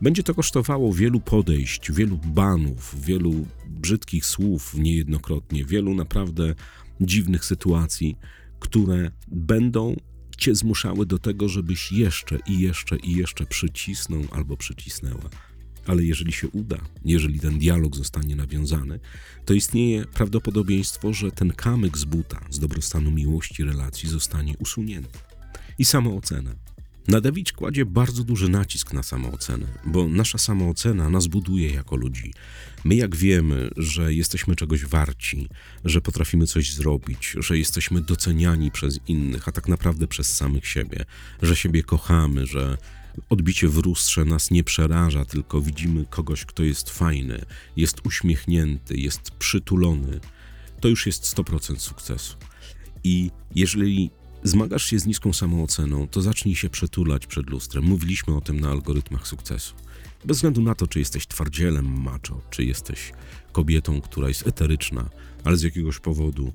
Będzie 0.01 0.23
to 0.23 0.33
kosztowało 0.33 0.93
wielu 0.93 1.19
podejść, 1.19 1.91
wielu 1.91 2.17
banów, 2.17 2.95
wielu 3.01 3.45
brzydkich 3.67 4.25
słów 4.25 4.73
niejednokrotnie, 4.73 5.65
wielu 5.65 5.95
naprawdę 5.95 6.55
dziwnych 7.01 7.45
sytuacji, 7.45 8.17
które 8.59 9.11
będą 9.27 9.95
cię 10.37 10.55
zmuszały 10.55 11.05
do 11.05 11.19
tego, 11.19 11.49
żebyś 11.49 11.91
jeszcze 11.91 12.39
i 12.47 12.59
jeszcze 12.59 12.97
i 12.97 13.15
jeszcze 13.15 13.45
przycisnął 13.45 14.21
albo 14.31 14.57
przycisnęła. 14.57 15.29
Ale 15.87 16.03
jeżeli 16.03 16.31
się 16.31 16.47
uda, 16.47 16.77
jeżeli 17.05 17.39
ten 17.39 17.59
dialog 17.59 17.95
zostanie 17.95 18.35
nawiązany, 18.35 18.99
to 19.45 19.53
istnieje 19.53 20.05
prawdopodobieństwo, 20.05 21.13
że 21.13 21.31
ten 21.31 21.53
kamyk 21.53 21.97
z 21.97 22.05
buta, 22.05 22.41
z 22.49 22.59
dobrostanu 22.59 23.11
miłości 23.11 23.63
relacji 23.63 24.09
zostanie 24.09 24.57
usunięty. 24.57 25.19
I 25.77 25.85
samoocena. 25.85 26.70
Nadewicz 27.07 27.53
kładzie 27.53 27.85
bardzo 27.85 28.23
duży 28.23 28.49
nacisk 28.49 28.93
na 28.93 29.03
samoocenę, 29.03 29.67
bo 29.85 30.07
nasza 30.07 30.37
samoocena 30.37 31.09
nas 31.09 31.27
buduje 31.27 31.73
jako 31.73 31.95
ludzi. 31.95 32.33
My, 32.83 32.95
jak 32.95 33.15
wiemy, 33.15 33.69
że 33.77 34.13
jesteśmy 34.13 34.55
czegoś 34.55 34.85
warci, 34.85 35.47
że 35.85 36.01
potrafimy 36.01 36.47
coś 36.47 36.73
zrobić, 36.73 37.35
że 37.39 37.57
jesteśmy 37.57 38.01
doceniani 38.01 38.71
przez 38.71 38.99
innych, 39.07 39.47
a 39.47 39.51
tak 39.51 39.67
naprawdę 39.67 40.07
przez 40.07 40.35
samych 40.35 40.67
siebie, 40.67 41.05
że 41.41 41.55
siebie 41.55 41.83
kochamy, 41.83 42.45
że 42.45 42.77
odbicie 43.29 43.67
w 43.67 43.85
lustrze 43.85 44.25
nas 44.25 44.51
nie 44.51 44.63
przeraża, 44.63 45.25
tylko 45.25 45.61
widzimy 45.61 46.05
kogoś, 46.09 46.45
kto 46.45 46.63
jest 46.63 46.89
fajny, 46.89 47.45
jest 47.75 48.05
uśmiechnięty, 48.05 48.97
jest 48.97 49.31
przytulony, 49.31 50.19
to 50.79 50.87
już 50.87 51.05
jest 51.05 51.37
100% 51.37 51.79
sukcesu. 51.79 52.37
I 53.03 53.31
jeżeli 53.55 54.11
zmagasz 54.43 54.85
się 54.85 54.99
z 54.99 55.05
niską 55.05 55.33
samooceną, 55.33 56.07
to 56.07 56.21
zacznij 56.21 56.55
się 56.55 56.69
przetulać 56.69 57.27
przed 57.27 57.49
lustrem. 57.49 57.83
Mówiliśmy 57.83 58.35
o 58.35 58.41
tym 58.41 58.59
na 58.59 58.69
algorytmach 58.69 59.27
sukcesu. 59.27 59.73
Bez 60.25 60.37
względu 60.37 60.61
na 60.61 60.75
to, 60.75 60.87
czy 60.87 60.99
jesteś 60.99 61.27
twardzielem 61.27 62.01
macho, 62.01 62.41
czy 62.49 62.63
jesteś 62.63 63.13
kobietą, 63.51 64.01
która 64.01 64.27
jest 64.27 64.47
eteryczna, 64.47 65.09
ale 65.43 65.57
z 65.57 65.61
jakiegoś 65.61 65.99
powodu 65.99 66.53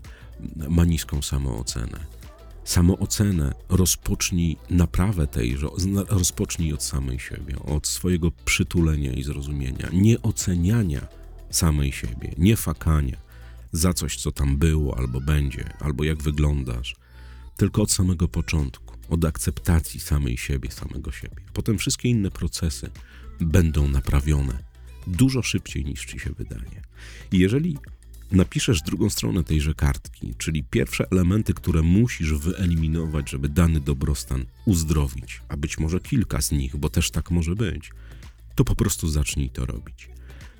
ma 0.69 0.85
niską 0.85 1.23
samoocenę. 1.23 2.17
Samoocenę 2.65 3.55
rozpocznij 3.69 4.57
naprawę 4.71 5.27
tejże, 5.27 5.69
rozpocznij 6.09 6.73
od 6.73 6.83
samej 6.83 7.19
siebie, 7.19 7.57
od 7.65 7.87
swojego 7.87 8.31
przytulenia 8.45 9.13
i 9.13 9.23
zrozumienia, 9.23 9.89
nie 9.93 10.23
oceniania 10.23 11.07
samej 11.51 11.93
siebie, 11.93 12.35
nie 12.39 12.57
fakania 12.57 13.17
za 13.73 13.93
coś, 13.93 14.17
co 14.17 14.33
tam 14.33 14.57
było 14.57 14.99
albo 14.99 15.21
będzie, 15.21 15.73
albo 15.81 16.05
jak 16.05 16.23
wyglądasz, 16.23 16.97
tylko 17.57 17.83
od 17.83 17.93
samego 17.93 18.29
początku, 18.29 18.95
od 19.09 19.25
akceptacji 19.25 20.01
samej 20.01 20.37
siebie, 20.37 20.71
samego 20.71 21.13
siebie. 21.13 21.37
Potem 21.53 21.79
wszystkie 21.79 22.09
inne 22.09 22.31
procesy 22.31 22.91
będą 23.41 23.89
naprawione 23.89 24.59
dużo 25.07 25.43
szybciej 25.43 25.85
niż 25.85 26.05
ci 26.05 26.21
się 26.21 26.31
wydaje. 26.31 26.83
I 27.33 27.39
jeżeli 27.39 27.79
napiszesz 28.33 28.83
drugą 28.83 29.11
stronę 29.11 29.45
tejże 29.45 29.75
kartki, 29.75 30.35
czyli 30.39 30.65
pierwsze 30.65 31.05
elementy, 31.11 31.55
które 31.55 31.83
musisz 31.83 32.35
wyeliminować, 32.35 33.31
żeby 33.31 33.49
dany 33.49 33.81
dobrostan 33.81 34.47
uzdrowić, 34.65 35.43
a 35.49 35.57
być 35.57 35.79
może 35.79 36.01
kilka 36.01 36.43
z 36.43 36.53
nich, 36.53 36.77
bo 36.77 36.91
też 36.91 37.11
tak 37.11 37.31
może 37.31 37.55
być, 37.55 37.91
to 38.55 38.65
po 38.65 38.77
prostu 38.77 39.09
zacznij 39.09 39.51
to 39.51 39.67
robić. 39.67 40.09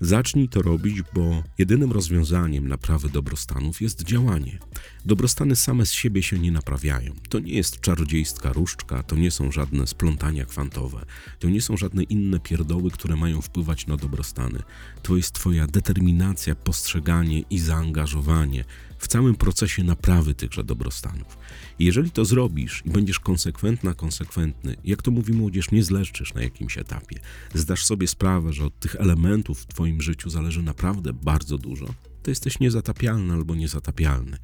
Zacznij 0.01 0.49
to 0.49 0.63
robić, 0.63 1.03
bo 1.15 1.43
jedynym 1.59 1.93
rozwiązaniem 1.93 2.69
naprawy 2.69 3.09
dobrostanów 3.09 3.81
jest 3.81 4.03
działanie. 4.03 4.59
Dobrostany 5.05 5.57
same 5.57 5.87
z 5.87 5.93
siebie 5.93 6.23
się 6.23 6.39
nie 6.39 6.53
naprawiają. 6.53 7.15
To 7.29 7.39
nie 7.39 7.53
jest 7.53 7.81
czarodziejska 7.81 8.53
różdżka, 8.53 9.03
to 9.03 9.17
nie 9.17 9.31
są 9.31 9.53
żadne 9.53 9.87
splątania 9.87 10.45
kwantowe, 10.45 11.07
to 11.39 11.49
nie 11.49 11.63
są 11.63 11.77
żadne 11.77 12.03
inne 12.03 12.41
pierdoły, 12.41 12.91
które 12.91 13.17
mają 13.17 13.41
wpływać 13.41 13.87
na 13.87 13.97
dobrostany. 13.97 14.63
To 15.03 15.17
jest 15.17 15.33
Twoja 15.33 15.67
determinacja, 15.67 16.55
postrzeganie 16.55 17.41
i 17.41 17.59
zaangażowanie 17.59 18.65
w 18.99 19.09
całym 19.09 19.35
procesie 19.35 19.85
naprawy 19.85 20.35
tychże 20.35 20.65
dobrostanów. 20.65 21.39
I 21.79 21.85
jeżeli 21.85 22.11
to 22.11 22.25
zrobisz 22.25 22.83
i 22.85 22.91
będziesz 22.91 23.21
konsekwentna, 23.21 23.95
konsekwentny, 23.95 24.77
jak 24.85 25.03
to 25.03 25.11
mówi 25.11 25.33
młodzież, 25.33 25.71
nie 25.71 25.83
zleszczysz 25.83 26.35
na 26.35 26.43
jakimś 26.43 26.79
etapie, 26.79 27.21
zdasz 27.55 27.85
sobie 27.85 28.07
sprawę, 28.07 28.53
że 28.53 28.65
od 28.65 28.81
tych 28.81 28.97
elementów 28.97 29.61
w 29.61 29.67
Twoim 29.67 30.03
życiu 30.03 30.31
zależy 30.31 30.63
naprawdę 30.63 31.13
bardzo 31.13 31.59
dużo, 31.59 31.95
to 32.23 32.31
jesteś 32.31 32.61
niezatapialny 32.61 33.35
albo 33.35 33.55
niezatapialny. 33.55 34.39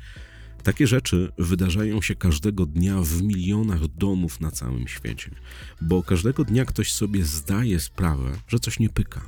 Takie 0.62 0.86
rzeczy 0.86 1.32
wydarzają 1.38 2.02
się 2.02 2.14
każdego 2.14 2.66
dnia 2.66 3.00
w 3.02 3.22
milionach 3.22 3.88
domów 3.88 4.40
na 4.40 4.50
całym 4.50 4.88
świecie, 4.88 5.30
bo 5.80 6.02
każdego 6.02 6.44
dnia 6.44 6.64
ktoś 6.64 6.92
sobie 6.92 7.24
zdaje 7.24 7.80
sprawę, 7.80 8.32
że 8.48 8.58
coś 8.58 8.78
nie 8.78 8.88
pyka, 8.88 9.22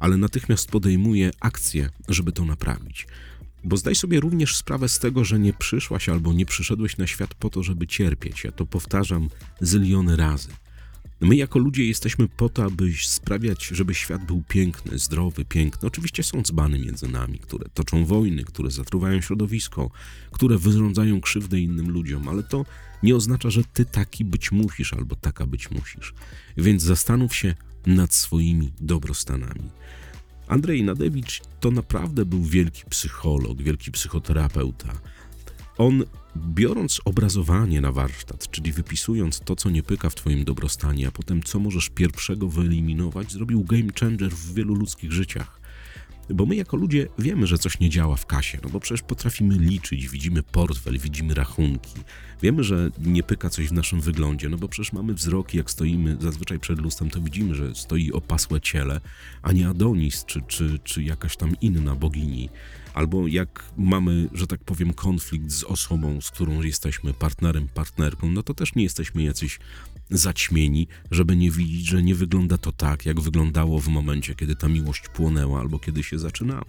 ale 0.00 0.16
natychmiast 0.16 0.70
podejmuje 0.70 1.30
akcję, 1.40 1.90
żeby 2.08 2.32
to 2.32 2.44
naprawić. 2.44 3.06
Bo 3.64 3.76
zdaj 3.76 3.94
sobie 3.94 4.20
również 4.20 4.56
sprawę 4.56 4.88
z 4.88 4.98
tego, 4.98 5.24
że 5.24 5.38
nie 5.38 5.52
przyszłaś 5.52 6.08
albo 6.08 6.32
nie 6.32 6.46
przyszedłeś 6.46 6.96
na 6.96 7.06
świat 7.06 7.34
po 7.34 7.50
to, 7.50 7.62
żeby 7.62 7.86
cierpieć. 7.86 8.44
Ja 8.44 8.52
to 8.52 8.66
powtarzam 8.66 9.28
zyliony 9.60 10.16
razy. 10.16 10.48
My 11.20 11.36
jako 11.36 11.58
ludzie 11.58 11.84
jesteśmy 11.84 12.28
po 12.28 12.48
to, 12.48 12.64
aby 12.64 12.92
sprawiać, 13.02 13.66
żeby 13.66 13.94
świat 13.94 14.26
był 14.26 14.42
piękny, 14.48 14.98
zdrowy, 14.98 15.44
piękny. 15.44 15.88
Oczywiście 15.88 16.22
są 16.22 16.42
dzbany 16.42 16.78
między 16.78 17.08
nami, 17.08 17.38
które 17.38 17.68
toczą 17.74 18.04
wojny, 18.04 18.44
które 18.44 18.70
zatruwają 18.70 19.20
środowisko, 19.20 19.90
które 20.30 20.58
wyrządzają 20.58 21.20
krzywdę 21.20 21.60
innym 21.60 21.90
ludziom, 21.90 22.28
ale 22.28 22.42
to 22.42 22.64
nie 23.02 23.16
oznacza, 23.16 23.50
że 23.50 23.64
ty 23.64 23.84
taki 23.84 24.24
być 24.24 24.52
musisz 24.52 24.92
albo 24.92 25.16
taka 25.16 25.46
być 25.46 25.70
musisz. 25.70 26.14
Więc 26.56 26.82
zastanów 26.82 27.34
się 27.34 27.54
nad 27.86 28.14
swoimi 28.14 28.72
dobrostanami. 28.80 29.70
Andrzej 30.48 30.84
Nadewicz 30.84 31.40
to 31.60 31.70
naprawdę 31.70 32.24
był 32.24 32.42
wielki 32.42 32.82
psycholog, 32.90 33.62
wielki 33.62 33.90
psychoterapeuta. 33.90 34.92
On, 35.78 36.04
biorąc 36.36 37.00
obrazowanie 37.04 37.80
na 37.80 37.92
warsztat, 37.92 38.50
czyli 38.50 38.72
wypisując 38.72 39.40
to, 39.40 39.56
co 39.56 39.70
nie 39.70 39.82
pyka 39.82 40.10
w 40.10 40.14
Twoim 40.14 40.44
dobrostanie, 40.44 41.08
a 41.08 41.10
potem 41.10 41.42
co 41.42 41.58
możesz 41.58 41.88
pierwszego 41.88 42.48
wyeliminować, 42.48 43.32
zrobił 43.32 43.64
game 43.64 43.92
changer 44.00 44.30
w 44.30 44.54
wielu 44.54 44.74
ludzkich 44.74 45.12
życiach. 45.12 45.57
Bo 46.30 46.46
my 46.46 46.56
jako 46.56 46.76
ludzie 46.76 47.08
wiemy, 47.18 47.46
że 47.46 47.58
coś 47.58 47.80
nie 47.80 47.90
działa 47.90 48.16
w 48.16 48.26
kasie, 48.26 48.58
no 48.62 48.68
bo 48.68 48.80
przecież 48.80 49.02
potrafimy 49.02 49.54
liczyć, 49.58 50.08
widzimy 50.08 50.42
portfel, 50.42 50.98
widzimy 50.98 51.34
rachunki. 51.34 51.94
Wiemy, 52.42 52.64
że 52.64 52.90
nie 53.04 53.22
pyka 53.22 53.50
coś 53.50 53.68
w 53.68 53.72
naszym 53.72 54.00
wyglądzie, 54.00 54.48
no 54.48 54.58
bo 54.58 54.68
przecież 54.68 54.92
mamy 54.92 55.14
wzroki, 55.14 55.58
jak 55.58 55.70
stoimy 55.70 56.16
zazwyczaj 56.20 56.58
przed 56.58 56.78
lustrem, 56.78 57.10
to 57.10 57.20
widzimy, 57.20 57.54
że 57.54 57.74
stoi 57.74 58.12
opasłe 58.12 58.60
ciele, 58.60 59.00
a 59.42 59.52
nie 59.52 59.68
Adonis 59.68 60.24
czy, 60.24 60.42
czy, 60.42 60.78
czy 60.84 61.02
jakaś 61.02 61.36
tam 61.36 61.56
inna 61.60 61.94
bogini. 61.94 62.48
Albo 62.94 63.26
jak 63.26 63.64
mamy, 63.76 64.28
że 64.32 64.46
tak 64.46 64.64
powiem, 64.64 64.94
konflikt 64.94 65.50
z 65.50 65.64
osobą, 65.64 66.20
z 66.20 66.30
którą 66.30 66.62
jesteśmy 66.62 67.14
partnerem, 67.14 67.68
partnerką, 67.68 68.30
no 68.30 68.42
to 68.42 68.54
też 68.54 68.74
nie 68.74 68.82
jesteśmy 68.82 69.22
jacyś 69.22 69.58
zaćmieni, 70.10 70.88
żeby 71.10 71.36
nie 71.36 71.50
widzieć, 71.50 71.86
że 71.86 72.02
nie 72.02 72.14
wygląda 72.14 72.58
to 72.58 72.72
tak, 72.72 73.06
jak 73.06 73.20
wyglądało 73.20 73.80
w 73.80 73.88
momencie, 73.88 74.34
kiedy 74.34 74.56
ta 74.56 74.68
miłość 74.68 75.08
płonęła 75.08 75.60
albo 75.60 75.78
kiedy 75.78 76.02
się 76.02 76.18
zaczynała. 76.18 76.64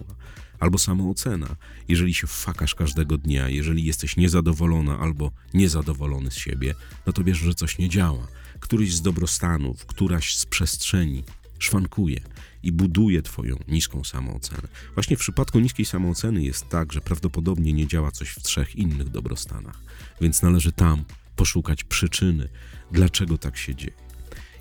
Albo 0.60 0.78
samoocena. 0.78 1.56
Jeżeli 1.88 2.14
się 2.14 2.26
fakasz 2.26 2.74
każdego 2.74 3.18
dnia, 3.18 3.48
jeżeli 3.48 3.84
jesteś 3.84 4.16
niezadowolona 4.16 4.98
albo 4.98 5.30
niezadowolony 5.54 6.30
z 6.30 6.36
siebie, 6.36 6.74
no 7.06 7.12
to 7.12 7.24
wiesz, 7.24 7.38
że 7.38 7.54
coś 7.54 7.78
nie 7.78 7.88
działa. 7.88 8.26
Któryś 8.60 8.94
z 8.94 9.02
dobrostanów, 9.02 9.86
któraś 9.86 10.36
z 10.36 10.46
przestrzeni 10.46 11.24
szwankuje 11.58 12.20
i 12.62 12.72
buduje 12.72 13.22
Twoją 13.22 13.56
niską 13.68 14.04
samoocenę. 14.04 14.68
Właśnie 14.94 15.16
w 15.16 15.20
przypadku 15.20 15.60
niskiej 15.60 15.86
samooceny 15.86 16.42
jest 16.42 16.68
tak, 16.68 16.92
że 16.92 17.00
prawdopodobnie 17.00 17.72
nie 17.72 17.86
działa 17.86 18.10
coś 18.10 18.30
w 18.30 18.42
trzech 18.42 18.76
innych 18.76 19.08
dobrostanach, 19.08 19.80
więc 20.20 20.42
należy 20.42 20.72
tam 20.72 21.04
poszukać 21.40 21.84
przyczyny, 21.84 22.48
dlaczego 22.92 23.38
tak 23.38 23.56
się 23.56 23.74
dzieje. 23.74 23.92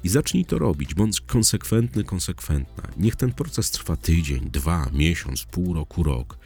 I 0.04 0.10
zacznij 0.10 0.46
to 0.46 0.60
robić, 0.60 0.94
bądź 0.94 1.22
konsekwentny, 1.22 2.04
konsekwentna. 2.04 2.84
Niech 2.98 3.16
ten 3.16 3.34
proces 3.34 3.72
trwa 3.72 3.96
tydzień, 3.96 4.50
dwa, 4.50 4.90
miesiąc, 4.94 5.44
pół 5.44 5.74
roku, 5.74 6.04
rok, 6.04 6.38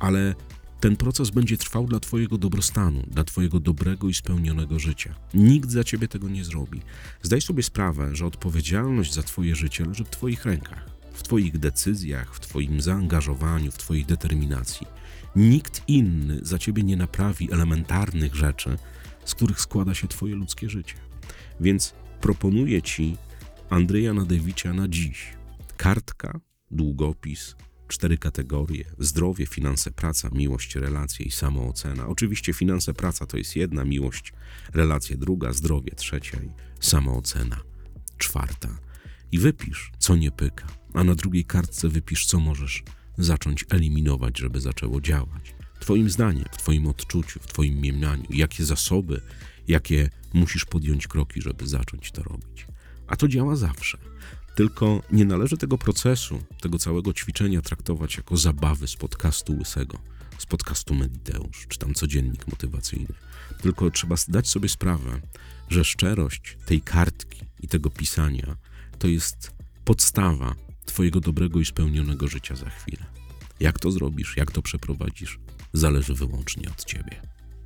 ale 0.00 0.34
ten 0.80 0.96
proces 0.96 1.30
będzie 1.30 1.56
trwał 1.56 1.86
dla 1.86 2.00
Twojego 2.00 2.38
dobrostanu, 2.38 3.02
dla 3.06 3.24
Twojego 3.24 3.60
dobrego 3.60 4.08
i 4.08 4.14
spełnionego 4.14 4.78
życia. 4.78 5.14
Nikt 5.34 5.70
za 5.70 5.84
Ciebie 5.84 6.08
tego 6.08 6.28
nie 6.28 6.44
zrobi. 6.44 6.80
Zdaj 7.22 7.40
sobie 7.40 7.62
sprawę, 7.62 8.16
że 8.16 8.26
odpowiedzialność 8.26 9.14
za 9.14 9.22
Twoje 9.22 9.54
życie 9.54 9.84
leży 9.84 10.04
w 10.04 10.10
Twoich 10.10 10.44
rękach, 10.44 10.90
w 11.12 11.22
Twoich 11.22 11.58
decyzjach, 11.58 12.34
w 12.34 12.40
Twoim 12.40 12.80
zaangażowaniu, 12.80 13.70
w 13.70 13.78
Twojej 13.78 14.04
determinacji. 14.04 14.86
Nikt 15.36 15.82
inny 15.88 16.38
za 16.42 16.58
Ciebie 16.58 16.82
nie 16.82 16.96
naprawi 16.96 17.52
elementarnych 17.52 18.34
rzeczy, 18.34 18.78
z 19.24 19.34
których 19.34 19.60
składa 19.60 19.94
się 19.94 20.08
Twoje 20.08 20.34
ludzkie 20.34 20.70
życie. 20.70 20.94
Więc 21.60 21.94
proponuję 22.20 22.82
Ci 22.82 23.16
Andrzeja 23.70 24.14
Nadewicza 24.14 24.72
na 24.72 24.88
dziś. 24.88 25.32
Kartka, 25.76 26.40
długopis, 26.70 27.56
cztery 27.88 28.18
kategorie: 28.18 28.84
zdrowie, 28.98 29.46
finanse, 29.46 29.90
praca, 29.90 30.28
miłość, 30.32 30.74
relacje 30.74 31.26
i 31.26 31.30
samoocena. 31.30 32.06
Oczywiście 32.06 32.52
finanse, 32.52 32.94
praca 32.94 33.26
to 33.26 33.36
jest 33.36 33.56
jedna, 33.56 33.84
miłość, 33.84 34.32
relacje 34.74 35.16
druga, 35.16 35.52
zdrowie 35.52 35.92
trzecia 35.92 36.38
i 36.42 36.50
samoocena 36.80 37.60
czwarta. 38.18 38.68
I 39.32 39.38
wypisz, 39.38 39.92
co 39.98 40.16
nie 40.16 40.30
pyka, 40.30 40.66
a 40.94 41.04
na 41.04 41.14
drugiej 41.14 41.44
kartce 41.44 41.88
wypisz, 41.88 42.26
co 42.26 42.40
możesz 42.40 42.82
zacząć 43.18 43.64
eliminować, 43.70 44.38
żeby 44.38 44.60
zaczęło 44.60 45.00
działać. 45.00 45.54
Twoim 45.80 46.10
zdaniem, 46.10 46.44
w 46.52 46.56
Twoim 46.56 46.86
odczuciu, 46.86 47.40
w 47.40 47.46
Twoim 47.46 47.74
mniemaniu, 47.74 48.26
jakie 48.30 48.64
zasoby, 48.64 49.20
jakie 49.68 50.10
musisz 50.32 50.64
podjąć 50.64 51.06
kroki, 51.06 51.42
żeby 51.42 51.66
zacząć 51.66 52.12
to 52.12 52.22
robić. 52.22 52.66
A 53.06 53.16
to 53.16 53.28
działa 53.28 53.56
zawsze. 53.56 53.98
Tylko 54.54 55.02
nie 55.12 55.24
należy 55.24 55.56
tego 55.56 55.78
procesu, 55.78 56.42
tego 56.60 56.78
całego 56.78 57.12
ćwiczenia 57.12 57.62
traktować 57.62 58.16
jako 58.16 58.36
zabawy 58.36 58.88
z 58.88 58.96
podcastu 58.96 59.56
Łysego, 59.58 59.98
z 60.38 60.46
podcastu 60.46 60.94
Mediteusz, 60.94 61.66
czy 61.68 61.78
tam 61.78 61.94
codziennik 61.94 62.48
motywacyjny. 62.48 63.14
Tylko 63.62 63.90
trzeba 63.90 64.16
zdać 64.16 64.48
sobie 64.48 64.68
sprawę, 64.68 65.20
że 65.68 65.84
szczerość 65.84 66.56
tej 66.66 66.80
kartki 66.80 67.40
i 67.60 67.68
tego 67.68 67.90
pisania 67.90 68.56
to 68.98 69.08
jest 69.08 69.52
podstawa 69.84 70.54
Twojego 70.86 71.20
dobrego 71.20 71.60
i 71.60 71.64
spełnionego 71.64 72.28
życia 72.28 72.56
za 72.56 72.70
chwilę. 72.70 73.06
Jak 73.60 73.78
to 73.78 73.90
zrobisz, 73.90 74.36
jak 74.36 74.52
to 74.52 74.62
przeprowadzisz, 74.62 75.38
zależy 75.72 76.14
wyłącznie 76.14 76.68
od 76.70 76.84
Ciebie. 76.84 77.20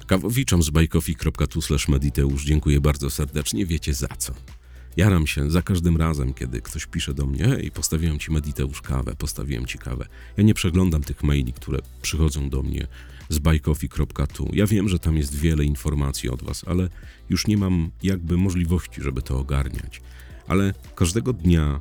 Kawowiczom 0.07 0.63
z 0.63 0.71
bajkofi.tu 0.71 1.61
mediteusz 1.89 2.45
dziękuję 2.45 2.81
bardzo 2.81 3.11
serdecznie, 3.11 3.67
wiecie 3.67 3.95
za 3.95 4.09
co. 4.09 4.35
Jaram 4.97 5.27
się 5.27 5.51
za 5.51 5.63
każdym 5.63 5.97
razem, 5.97 6.35
kiedy 6.35 6.63
ktoś 6.63 6.87
pisze 6.87 7.15
do 7.15 7.27
mnie 7.27 7.59
i 7.63 7.71
postawiłem 7.71 8.19
ci 8.19 8.33
Mediteusz 8.33 8.83
kawę, 8.83 9.15
postawiłem 9.19 9.67
ci 9.67 9.79
kawę. 9.79 10.07
Ja 10.37 10.45
nie 10.45 10.55
przeglądam 10.55 11.03
tych 11.03 11.23
maili, 11.23 11.53
które 11.53 11.79
przychodzą 12.03 12.51
do 12.51 12.63
mnie 12.63 12.87
z 13.29 13.39
bajkofi.tu. 13.39 14.51
Ja 14.53 14.67
wiem, 14.67 14.89
że 14.89 14.99
tam 14.99 15.17
jest 15.17 15.35
wiele 15.35 15.65
informacji 15.65 16.31
od 16.31 16.43
was, 16.43 16.65
ale 16.67 16.89
już 17.31 17.47
nie 17.47 17.57
mam 17.57 17.91
jakby 18.03 18.37
możliwości, 18.37 19.03
żeby 19.03 19.23
to 19.23 19.39
ogarniać. 19.39 20.01
Ale 20.49 20.75
każdego 20.95 21.33
dnia, 21.33 21.81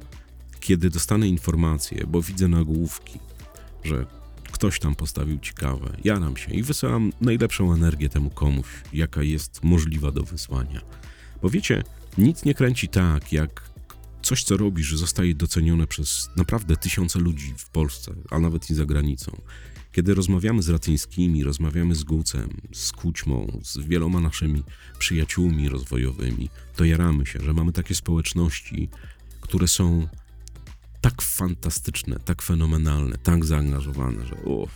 kiedy 0.59 0.89
dostanę 0.89 1.27
informacje, 1.27 2.07
bo 2.07 2.21
widzę 2.21 2.47
nagłówki, 2.47 3.19
że 3.83 4.05
ktoś 4.63 4.79
tam 4.79 4.95
postawił 4.95 5.39
ci 5.39 5.53
kawę, 5.53 5.97
jaram 6.03 6.37
się 6.37 6.51
i 6.51 6.63
wysyłam 6.63 7.13
najlepszą 7.21 7.73
energię 7.73 8.09
temu 8.09 8.29
komuś, 8.29 8.65
jaka 8.93 9.23
jest 9.23 9.63
możliwa 9.63 10.11
do 10.11 10.23
wysłania. 10.23 10.81
Bo 11.41 11.49
wiecie, 11.49 11.83
nic 12.17 12.45
nie 12.45 12.53
kręci 12.53 12.87
tak, 12.87 13.33
jak 13.33 13.69
coś, 14.21 14.43
co 14.43 14.57
robisz, 14.57 14.95
zostaje 14.95 15.35
docenione 15.35 15.87
przez 15.87 16.29
naprawdę 16.35 16.77
tysiące 16.77 17.19
ludzi 17.19 17.53
w 17.57 17.69
Polsce, 17.69 18.13
a 18.29 18.39
nawet 18.39 18.69
i 18.69 18.75
za 18.75 18.85
granicą. 18.85 19.41
Kiedy 19.91 20.13
rozmawiamy 20.13 20.61
z 20.61 20.69
Ratyńskimi, 20.69 21.43
rozmawiamy 21.43 21.95
z 21.95 22.03
Gucem, 22.03 22.61
z 22.73 22.91
Kućmą, 22.91 23.59
z 23.63 23.77
wieloma 23.77 24.19
naszymi 24.19 24.63
przyjaciółmi 24.99 25.69
rozwojowymi, 25.69 26.49
to 26.75 26.85
jaramy 26.85 27.25
się, 27.25 27.39
że 27.39 27.53
mamy 27.53 27.71
takie 27.71 27.95
społeczności, 27.95 28.89
które 29.41 29.67
są 29.67 30.07
tak 31.03 31.21
fantastyczne, 31.21 32.19
tak 32.25 32.41
fenomenalne, 32.41 33.17
tak 33.17 33.45
zaangażowane, 33.45 34.25
że 34.25 34.35
uff, 34.35 34.71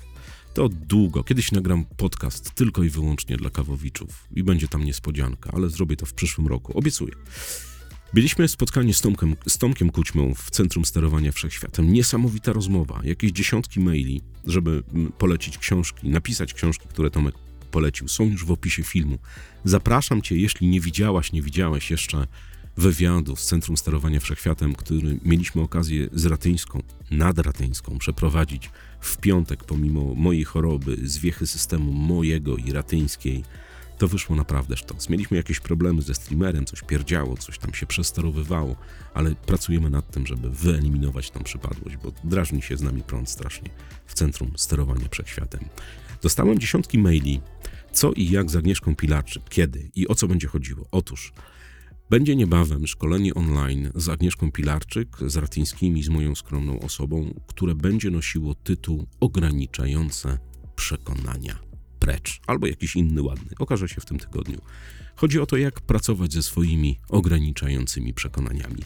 to 0.53 0.69
długo. 0.69 1.23
Kiedyś 1.23 1.51
nagram 1.51 1.85
podcast 1.97 2.51
tylko 2.51 2.83
i 2.83 2.89
wyłącznie 2.89 3.37
dla 3.37 3.49
kawowiczów 3.49 4.27
i 4.35 4.43
będzie 4.43 4.67
tam 4.67 4.83
niespodzianka, 4.83 5.51
ale 5.53 5.69
zrobię 5.69 5.95
to 5.95 6.05
w 6.05 6.13
przyszłym 6.13 6.47
roku, 6.47 6.77
obiecuję. 6.77 7.13
Byliśmy 8.13 8.47
spotkani 8.47 8.93
z 8.93 9.01
Tomkiem, 9.01 9.35
z 9.47 9.57
Tomkiem 9.57 9.89
Kućmą 9.89 10.33
w 10.35 10.51
Centrum 10.51 10.85
Sterowania 10.85 11.31
Wszechświatem. 11.31 11.93
Niesamowita 11.93 12.53
rozmowa, 12.53 13.01
jakieś 13.03 13.31
dziesiątki 13.31 13.79
maili, 13.79 14.21
żeby 14.45 14.83
polecić 15.17 15.57
książki, 15.57 16.09
napisać 16.09 16.53
książki, 16.53 16.87
które 16.87 17.11
Tomek 17.11 17.35
polecił. 17.71 18.07
Są 18.07 18.23
już 18.23 18.45
w 18.45 18.51
opisie 18.51 18.83
filmu. 18.83 19.17
Zapraszam 19.63 20.21
Cię, 20.21 20.37
jeśli 20.37 20.67
nie 20.67 20.81
widziałaś, 20.81 21.31
nie 21.31 21.41
widziałeś 21.41 21.91
jeszcze 21.91 22.27
wywiadu 22.77 23.35
z 23.35 23.45
Centrum 23.45 23.77
Sterowania 23.77 24.19
Wszechświatem, 24.19 24.75
który 24.75 25.19
mieliśmy 25.25 25.61
okazję 25.61 26.07
z 26.13 26.25
Ratyńską, 26.25 26.83
nad 27.11 27.39
Ratyńską 27.39 27.97
przeprowadzić 27.97 28.69
w 28.99 29.17
piątek, 29.17 29.63
pomimo 29.63 30.15
mojej 30.15 30.43
choroby, 30.43 30.97
zwiechy 31.03 31.47
systemu 31.47 31.91
mojego 31.91 32.57
i 32.57 32.71
ratyńskiej, 32.71 33.43
to 33.97 34.07
wyszło 34.07 34.35
naprawdę 34.35 34.77
sztos. 34.77 35.09
Mieliśmy 35.09 35.37
jakieś 35.37 35.59
problemy 35.59 36.01
ze 36.01 36.13
streamerem, 36.13 36.65
coś 36.65 36.81
pierdziało, 36.81 37.37
coś 37.37 37.57
tam 37.57 37.73
się 37.73 37.85
przesterowywało, 37.85 38.75
ale 39.13 39.35
pracujemy 39.35 39.89
nad 39.89 40.11
tym, 40.11 40.27
żeby 40.27 40.49
wyeliminować 40.49 41.31
tą 41.31 41.43
przypadłość, 41.43 41.97
bo 41.97 42.11
drażni 42.23 42.61
się 42.61 42.77
z 42.77 42.81
nami 42.81 43.01
prąd 43.01 43.29
strasznie 43.29 43.69
w 44.05 44.13
Centrum 44.13 44.51
Sterowania 44.57 45.07
Wszechświatem. 45.11 45.65
Dostałem 46.21 46.59
dziesiątki 46.59 46.97
maili, 46.97 47.41
co 47.91 48.11
i 48.11 48.29
jak 48.29 48.49
z 48.49 48.55
Agnieszką 48.55 48.95
Pilarczyk, 48.95 49.43
kiedy 49.49 49.89
i 49.95 50.07
o 50.07 50.15
co 50.15 50.27
będzie 50.27 50.47
chodziło. 50.47 50.87
Otóż 50.91 51.33
będzie 52.09 52.35
niebawem 52.35 52.87
szkolenie 52.87 53.33
online 53.33 53.91
z 53.95 54.09
Agnieszką 54.09 54.51
Pilarczyk, 54.51 55.17
z 55.27 55.37
Ratyńskimi, 55.37 56.03
z 56.03 56.09
moją 56.09 56.35
skromną 56.35 56.79
osobą, 56.79 57.33
które 57.47 57.75
będzie 57.75 58.11
nosiło 58.11 58.55
tytuł 58.55 59.07
Ograniczające 59.19 60.37
przekonania. 60.75 61.59
Precz, 61.99 62.39
albo 62.47 62.67
jakiś 62.67 62.95
inny 62.95 63.21
ładny. 63.21 63.49
Okaże 63.59 63.89
się 63.89 64.01
w 64.01 64.05
tym 64.05 64.19
tygodniu. 64.19 64.57
Chodzi 65.15 65.39
o 65.39 65.45
to, 65.45 65.57
jak 65.57 65.81
pracować 65.81 66.33
ze 66.33 66.43
swoimi 66.43 66.99
ograniczającymi 67.09 68.13
przekonaniami. 68.13 68.81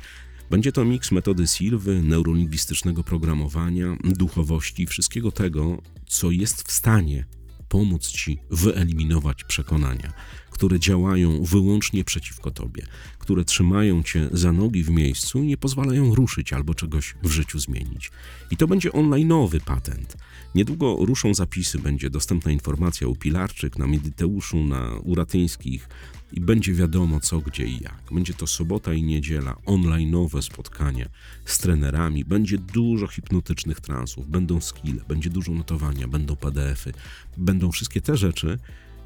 Będzie 0.50 0.72
to 0.72 0.86
miks 0.86 1.12
metody 1.12 1.48
Silwy, 1.48 2.02
neurolingwistycznego 2.02 3.04
programowania, 3.04 3.98
duchowości, 4.04 4.88
wszystkiego 4.88 5.32
tego, 5.32 5.82
co 6.08 6.32
jest 6.32 6.68
w 6.68 6.72
stanie 6.72 7.26
pomóc 7.72 8.08
ci 8.08 8.38
wyeliminować 8.50 9.44
przekonania, 9.44 10.14
które 10.50 10.80
działają 10.80 11.44
wyłącznie 11.44 12.04
przeciwko 12.04 12.52
tobie, 12.52 12.86
które 13.20 13.46
trzymają 13.46 14.04
cię 14.04 14.30
za 14.32 14.52
nogi 14.52 14.84
w 14.84 14.90
miejscu 14.90 15.44
i 15.44 15.48
nie 15.48 15.58
pozwalają 15.58 16.16
ruszyć 16.16 16.54
albo 16.54 16.74
czegoś 16.74 17.16
w 17.24 17.32
życiu 17.32 17.60
zmienić. 17.60 18.12
I 18.52 18.58
to 18.58 18.68
będzie 18.68 18.92
onlineowy 18.92 19.60
patent. 19.60 20.18
Niedługo 20.56 20.98
ruszą 21.00 21.34
zapisy, 21.34 21.80
będzie 21.80 22.10
dostępna 22.10 22.52
informacja 22.52 23.08
u 23.08 23.16
Pilarczyk, 23.16 23.78
na 23.78 23.88
Medyteuszu, 23.88 24.64
na 24.64 24.90
Uratyńskich 25.04 25.90
i 26.34 26.42
będzie 26.42 26.74
wiadomo 26.74 27.20
co, 27.20 27.40
gdzie 27.40 27.66
i 27.66 27.84
jak. 27.84 28.04
Będzie 28.12 28.34
to 28.34 28.48
sobota 28.48 28.94
i 28.94 29.04
niedziela, 29.04 29.58
onlineowe 29.66 30.42
spotkania 30.42 31.10
z 31.46 31.58
trenerami, 31.60 32.26
będzie 32.26 32.58
dużo 32.58 33.08
hipnotycznych 33.08 33.80
transów, 33.80 34.28
będą 34.28 34.62
skille, 34.62 35.02
będzie 35.08 35.30
dużo 35.30 35.52
notowania, 35.52 36.08
będą 36.08 36.36
PDFy, 36.36 36.94
będą 37.38 37.72
wszystkie 37.72 38.02
te 38.02 38.18
rzeczy, 38.18 38.60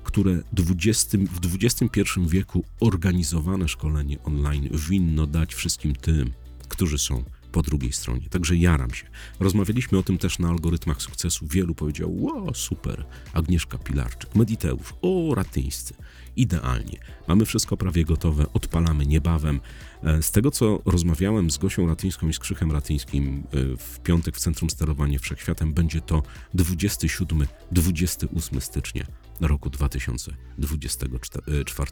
które 0.04 0.42
20, 0.54 1.18
w 1.18 1.56
XXI 1.64 2.02
wieku 2.28 2.66
organizowane 2.80 3.68
szkolenie 3.68 4.24
online 4.24 4.70
winno 4.90 5.28
dać 5.28 5.56
wszystkim 5.56 5.96
tym, 5.96 6.32
którzy 6.70 6.98
są 6.98 7.24
po 7.56 7.62
drugiej 7.62 7.94
stronie. 7.94 8.30
Także 8.30 8.56
jaram 8.56 8.94
się. 8.94 9.06
Rozmawialiśmy 9.40 9.98
o 9.98 10.04
tym 10.04 10.18
też 10.18 10.40
na 10.40 10.50
algorytmach 10.50 11.02
sukcesu. 11.02 11.48
Wielu 11.48 11.76
powiedział, 11.76 12.24
wow, 12.24 12.54
super, 12.54 13.06
Agnieszka 13.34 13.78
Pilarczyk, 13.78 14.36
Mediteusz, 14.36 14.94
o, 15.02 15.36
ratyńscy. 15.36 15.94
Idealnie. 16.36 16.98
Mamy 17.28 17.46
wszystko 17.46 17.78
prawie 17.78 18.06
gotowe, 18.06 18.46
odpalamy 18.54 19.06
niebawem. 19.06 19.60
E, 20.04 20.24
Z 20.24 20.32
tego, 20.32 20.52
co 20.52 20.82
rozmawiałem 20.86 21.52
z 21.52 21.58
Gosią 21.58 21.88
Ratyńską 21.88 22.28
i 22.28 22.34
z 22.34 22.40
Krzychem 22.40 22.72
Ratyńskim 22.72 23.44
e, 23.52 23.78
w 23.78 24.00
piątek 24.00 24.36
w 24.36 24.40
Centrum 24.40 24.70
Sterowania 24.70 25.20
Wszechświatem, 25.20 25.74
będzie 25.74 26.02
to 26.02 26.24
27-28 26.56 28.60
stycznia 28.60 29.06
roku 29.42 29.70
2024. 29.70 31.92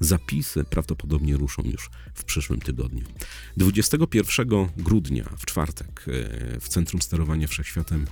Zapisy 0.00 0.64
prawdopodobnie 0.64 1.36
ruszą 1.36 1.62
już 1.62 1.90
w 2.14 2.24
przyszłym 2.24 2.60
tygodniu. 2.60 3.04
21 3.56 4.48
grudnia, 4.76 5.24
w 5.38 5.46
czwartek, 5.46 6.04
e, 6.08 6.60
w 6.60 6.68
Centrum 6.68 7.02
Sterowania 7.02 7.46
Wszechświatem 7.46 8.06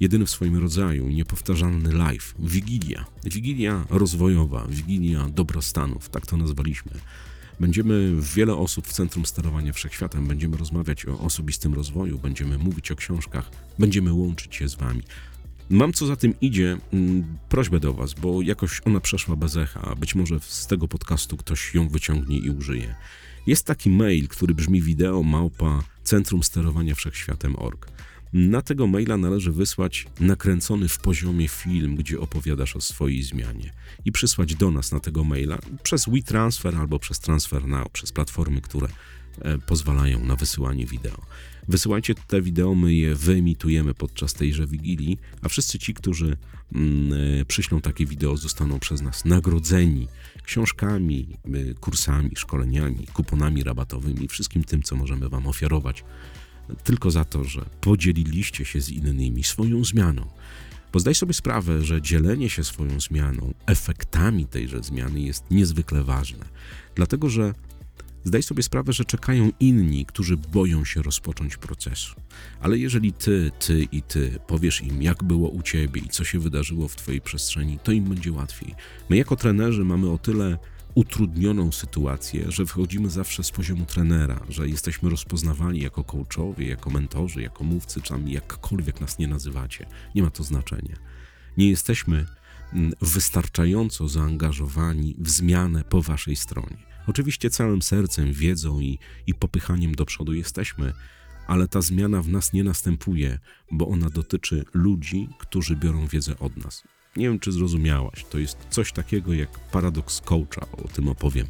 jedyny 0.00 0.26
w 0.26 0.30
swoim 0.30 0.56
rodzaju, 0.56 1.08
niepowtarzalny 1.08 1.92
live, 1.92 2.34
Wigilia. 2.38 3.04
Wigilia 3.24 3.84
rozwojowa, 3.90 4.66
Wigilia 4.68 5.28
dobrostanów, 5.28 6.08
tak 6.08 6.26
to 6.26 6.36
nazwaliśmy. 6.36 6.92
Będziemy 7.60 8.12
wiele 8.34 8.54
osób 8.54 8.86
w 8.86 8.92
Centrum 8.92 9.26
Sterowania 9.26 9.72
Wszechświatem, 9.72 10.26
będziemy 10.26 10.56
rozmawiać 10.56 11.06
o 11.06 11.18
osobistym 11.18 11.74
rozwoju, 11.74 12.18
będziemy 12.18 12.58
mówić 12.58 12.90
o 12.90 12.96
książkach, 12.96 13.50
będziemy 13.78 14.12
łączyć 14.12 14.54
się 14.54 14.68
z 14.68 14.74
Wami. 14.74 15.02
Mam 15.70 15.92
co 15.92 16.06
za 16.06 16.16
tym 16.16 16.34
idzie 16.40 16.78
mm, 16.92 17.38
prośbę 17.48 17.80
do 17.80 17.94
Was, 17.94 18.14
bo 18.14 18.42
jakoś 18.42 18.80
ona 18.84 19.00
przeszła 19.00 19.36
bez 19.36 19.56
echa, 19.56 19.94
być 19.96 20.14
może 20.14 20.40
z 20.40 20.66
tego 20.66 20.88
podcastu 20.88 21.36
ktoś 21.36 21.74
ją 21.74 21.88
wyciągnie 21.88 22.38
i 22.38 22.50
użyje. 22.50 22.94
Jest 23.46 23.66
taki 23.66 23.90
mail, 23.90 24.28
który 24.28 24.54
brzmi 24.54 24.82
wideo 24.82 25.22
małpa 25.22 25.82
Centrum 26.02 26.42
Sterowania 26.42 26.94
Wszechświatem.org. 26.94 27.88
Na 28.32 28.62
tego 28.62 28.86
maila 28.86 29.16
należy 29.16 29.52
wysłać 29.52 30.06
nakręcony 30.20 30.88
w 30.88 30.98
poziomie 30.98 31.48
film, 31.48 31.96
gdzie 31.96 32.20
opowiadasz 32.20 32.76
o 32.76 32.80
swojej 32.80 33.22
zmianie 33.22 33.72
i 34.04 34.12
przysłać 34.12 34.54
do 34.54 34.70
nas 34.70 34.92
na 34.92 35.00
tego 35.00 35.24
maila 35.24 35.58
przez 35.82 36.08
WeTransfer 36.08 36.76
albo 36.76 36.98
przez 36.98 37.20
Transfer 37.20 37.68
Now, 37.68 37.88
przez 37.88 38.12
platformy, 38.12 38.60
które 38.60 38.88
e, 39.40 39.58
pozwalają 39.58 40.24
na 40.24 40.36
wysyłanie 40.36 40.86
wideo. 40.86 41.26
Wysyłajcie 41.68 42.14
te 42.14 42.42
wideo, 42.42 42.74
my 42.74 42.94
je 42.94 43.14
wyemitujemy 43.14 43.94
podczas 43.94 44.34
tejże 44.34 44.66
wigilii, 44.66 45.18
a 45.42 45.48
wszyscy 45.48 45.78
ci, 45.78 45.94
którzy 45.94 46.36
mm, 46.74 47.12
e, 47.40 47.44
przyślą 47.44 47.80
takie 47.80 48.06
wideo, 48.06 48.36
zostaną 48.36 48.78
przez 48.78 49.00
nas 49.02 49.24
nagrodzeni 49.24 50.08
książkami, 50.42 51.28
y, 51.54 51.74
kursami, 51.80 52.30
szkoleniami, 52.36 53.06
kuponami 53.12 53.62
rabatowymi, 53.62 54.28
wszystkim 54.28 54.64
tym, 54.64 54.82
co 54.82 54.96
możemy 54.96 55.28
Wam 55.28 55.46
ofiarować 55.46 56.04
tylko 56.84 57.10
za 57.10 57.24
to, 57.24 57.44
że 57.44 57.64
podzieliliście 57.80 58.64
się 58.64 58.80
z 58.80 58.88
innymi 58.88 59.44
swoją 59.44 59.84
zmianą. 59.84 60.26
Bo 60.92 61.00
zdaj 61.00 61.14
sobie 61.14 61.34
sprawę, 61.34 61.84
że 61.84 62.02
dzielenie 62.02 62.50
się 62.50 62.64
swoją 62.64 63.00
zmianą, 63.00 63.54
efektami 63.66 64.46
tejże 64.46 64.82
zmiany 64.82 65.20
jest 65.20 65.50
niezwykle 65.50 66.02
ważne. 66.04 66.44
Dlatego, 66.94 67.28
że 67.28 67.54
zdaj 68.24 68.42
sobie 68.42 68.62
sprawę, 68.62 68.92
że 68.92 69.04
czekają 69.04 69.50
inni, 69.60 70.06
którzy 70.06 70.36
boją 70.36 70.84
się 70.84 71.02
rozpocząć 71.02 71.56
procesu. 71.56 72.14
Ale 72.60 72.78
jeżeli 72.78 73.12
ty, 73.12 73.50
ty 73.58 73.82
i 73.92 74.02
ty 74.02 74.38
powiesz 74.46 74.82
im, 74.82 75.02
jak 75.02 75.24
było 75.24 75.48
u 75.48 75.62
ciebie 75.62 76.00
i 76.00 76.08
co 76.08 76.24
się 76.24 76.38
wydarzyło 76.38 76.88
w 76.88 76.96
twojej 76.96 77.20
przestrzeni, 77.20 77.78
to 77.78 77.92
im 77.92 78.04
będzie 78.04 78.32
łatwiej. 78.32 78.74
My 79.08 79.16
jako 79.16 79.36
trenerzy 79.36 79.84
mamy 79.84 80.10
o 80.10 80.18
tyle 80.18 80.58
utrudnioną 80.96 81.72
sytuację, 81.72 82.44
że 82.48 82.66
wchodzimy 82.66 83.10
zawsze 83.10 83.44
z 83.44 83.50
poziomu 83.50 83.86
trenera, 83.86 84.40
że 84.48 84.68
jesteśmy 84.68 85.10
rozpoznawani 85.10 85.80
jako 85.80 86.04
coachowie, 86.04 86.68
jako 86.68 86.90
mentorzy, 86.90 87.42
jako 87.42 87.64
mówcy, 87.64 88.02
czy 88.02 88.14
jakkolwiek 88.26 89.00
nas 89.00 89.18
nie 89.18 89.28
nazywacie. 89.28 89.86
Nie 90.14 90.22
ma 90.22 90.30
to 90.30 90.44
znaczenia. 90.44 90.96
Nie 91.56 91.70
jesteśmy 91.70 92.26
mm, 92.72 92.92
wystarczająco 93.00 94.08
zaangażowani 94.08 95.14
w 95.18 95.30
zmianę 95.30 95.84
po 95.84 96.02
waszej 96.02 96.36
stronie. 96.36 96.76
Oczywiście 97.06 97.50
całym 97.50 97.82
sercem, 97.82 98.32
wiedzą 98.32 98.80
i, 98.80 98.98
i 99.26 99.34
popychaniem 99.34 99.94
do 99.94 100.06
przodu 100.06 100.32
jesteśmy, 100.32 100.92
ale 101.46 101.68
ta 101.68 101.82
zmiana 101.82 102.22
w 102.22 102.28
nas 102.28 102.52
nie 102.52 102.64
następuje, 102.64 103.38
bo 103.70 103.88
ona 103.88 104.10
dotyczy 104.10 104.64
ludzi, 104.74 105.28
którzy 105.38 105.76
biorą 105.76 106.06
wiedzę 106.06 106.38
od 106.38 106.56
nas. 106.56 106.95
Nie 107.16 107.28
wiem, 107.28 107.38
czy 107.38 107.52
zrozumiałaś. 107.52 108.24
To 108.30 108.38
jest 108.38 108.58
coś 108.70 108.92
takiego 108.92 109.34
jak 109.34 109.58
paradoks 109.58 110.20
coacha. 110.20 110.66
O 110.84 110.88
tym 110.88 111.08
opowiem 111.08 111.46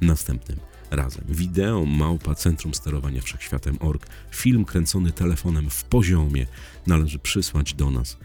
następnym 0.00 0.58
razem. 0.90 1.24
Wideo 1.28 1.84
małpa 1.84 2.34
Centrum 2.34 2.74
Sterowania 2.74 3.20
Wszechświatem.org. 3.20 4.06
Film 4.30 4.64
kręcony 4.64 5.12
telefonem 5.12 5.70
w 5.70 5.84
poziomie 5.84 6.46
należy 6.86 7.18
przysłać 7.18 7.74
do 7.74 7.90
nas 7.90 8.16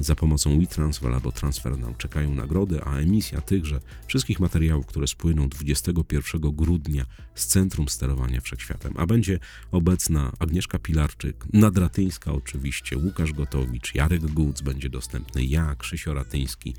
za 0.00 0.14
pomocą 0.14 0.58
WeTransfer 0.60 1.12
albo 1.12 1.32
TransferNow. 1.32 1.96
Czekają 1.96 2.34
nagrody, 2.34 2.82
a 2.84 2.96
emisja 2.96 3.40
tychże 3.40 3.80
wszystkich 4.06 4.40
materiałów, 4.40 4.86
które 4.86 5.06
spłyną 5.06 5.48
21 5.48 6.40
grudnia 6.40 7.04
z 7.34 7.46
Centrum 7.46 7.88
Sterowania 7.88 8.40
Wszechświatem. 8.40 8.94
A 8.96 9.06
będzie 9.06 9.38
obecna 9.70 10.32
Agnieszka 10.38 10.78
Pilarczyk, 10.78 11.44
Nadratyńska 11.52 12.32
oczywiście, 12.32 12.96
Łukasz 12.96 13.32
Gotowicz, 13.32 13.94
Jarek 13.94 14.26
Guc 14.26 14.60
będzie 14.60 14.90
dostępny, 14.90 15.44
ja, 15.44 15.74
Krzysio 15.74 16.14
Ratyński 16.14 16.74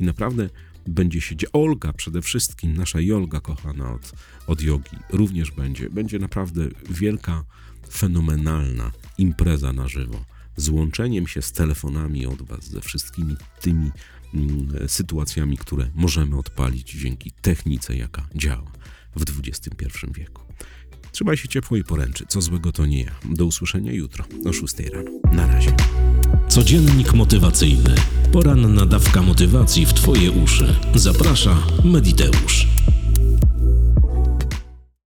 i 0.00 0.04
naprawdę 0.04 0.48
będzie 0.86 1.20
się 1.20 1.36
dzia- 1.36 1.46
Olga 1.52 1.92
przede 1.92 2.22
wszystkim, 2.22 2.76
nasza 2.76 3.00
Jolga 3.00 3.40
kochana 3.40 3.92
od, 3.92 4.12
od 4.46 4.62
jogi 4.62 4.96
również 5.10 5.50
będzie. 5.50 5.90
Będzie 5.90 6.18
naprawdę 6.18 6.68
wielka, 6.90 7.44
fenomenalna 7.92 8.92
impreza 9.18 9.72
na 9.72 9.88
żywo. 9.88 10.24
Z 10.56 10.68
łączeniem 10.68 11.26
się 11.26 11.42
z 11.42 11.52
telefonami 11.52 12.26
od 12.26 12.42
Was, 12.42 12.64
ze 12.64 12.80
wszystkimi 12.80 13.36
tymi 13.60 13.90
mm, 14.34 14.88
sytuacjami, 14.88 15.58
które 15.58 15.90
możemy 15.94 16.38
odpalić 16.38 16.92
dzięki 16.92 17.32
technice, 17.42 17.96
jaka 17.96 18.28
działa 18.34 18.72
w 19.16 19.22
XXI 19.22 19.86
wieku. 20.14 20.42
Trzymaj 21.12 21.36
się 21.36 21.48
ciepło 21.48 21.76
i 21.76 21.84
poręczy. 21.84 22.24
Co 22.28 22.40
złego 22.40 22.72
to 22.72 22.86
nie 22.86 23.02
ja. 23.02 23.10
Do 23.24 23.46
usłyszenia 23.46 23.92
jutro 23.92 24.24
o 24.44 24.52
6 24.52 24.74
rano. 24.92 25.10
Na 25.32 25.46
razie. 25.46 25.76
Codziennik 26.48 27.14
motywacyjny. 27.14 27.94
Poranna 28.32 28.86
dawka 28.86 29.22
motywacji 29.22 29.86
w 29.86 29.92
Twoje 29.92 30.30
uszy. 30.30 30.76
Zaprasza 30.94 31.66
Mediteusz. 31.84 32.66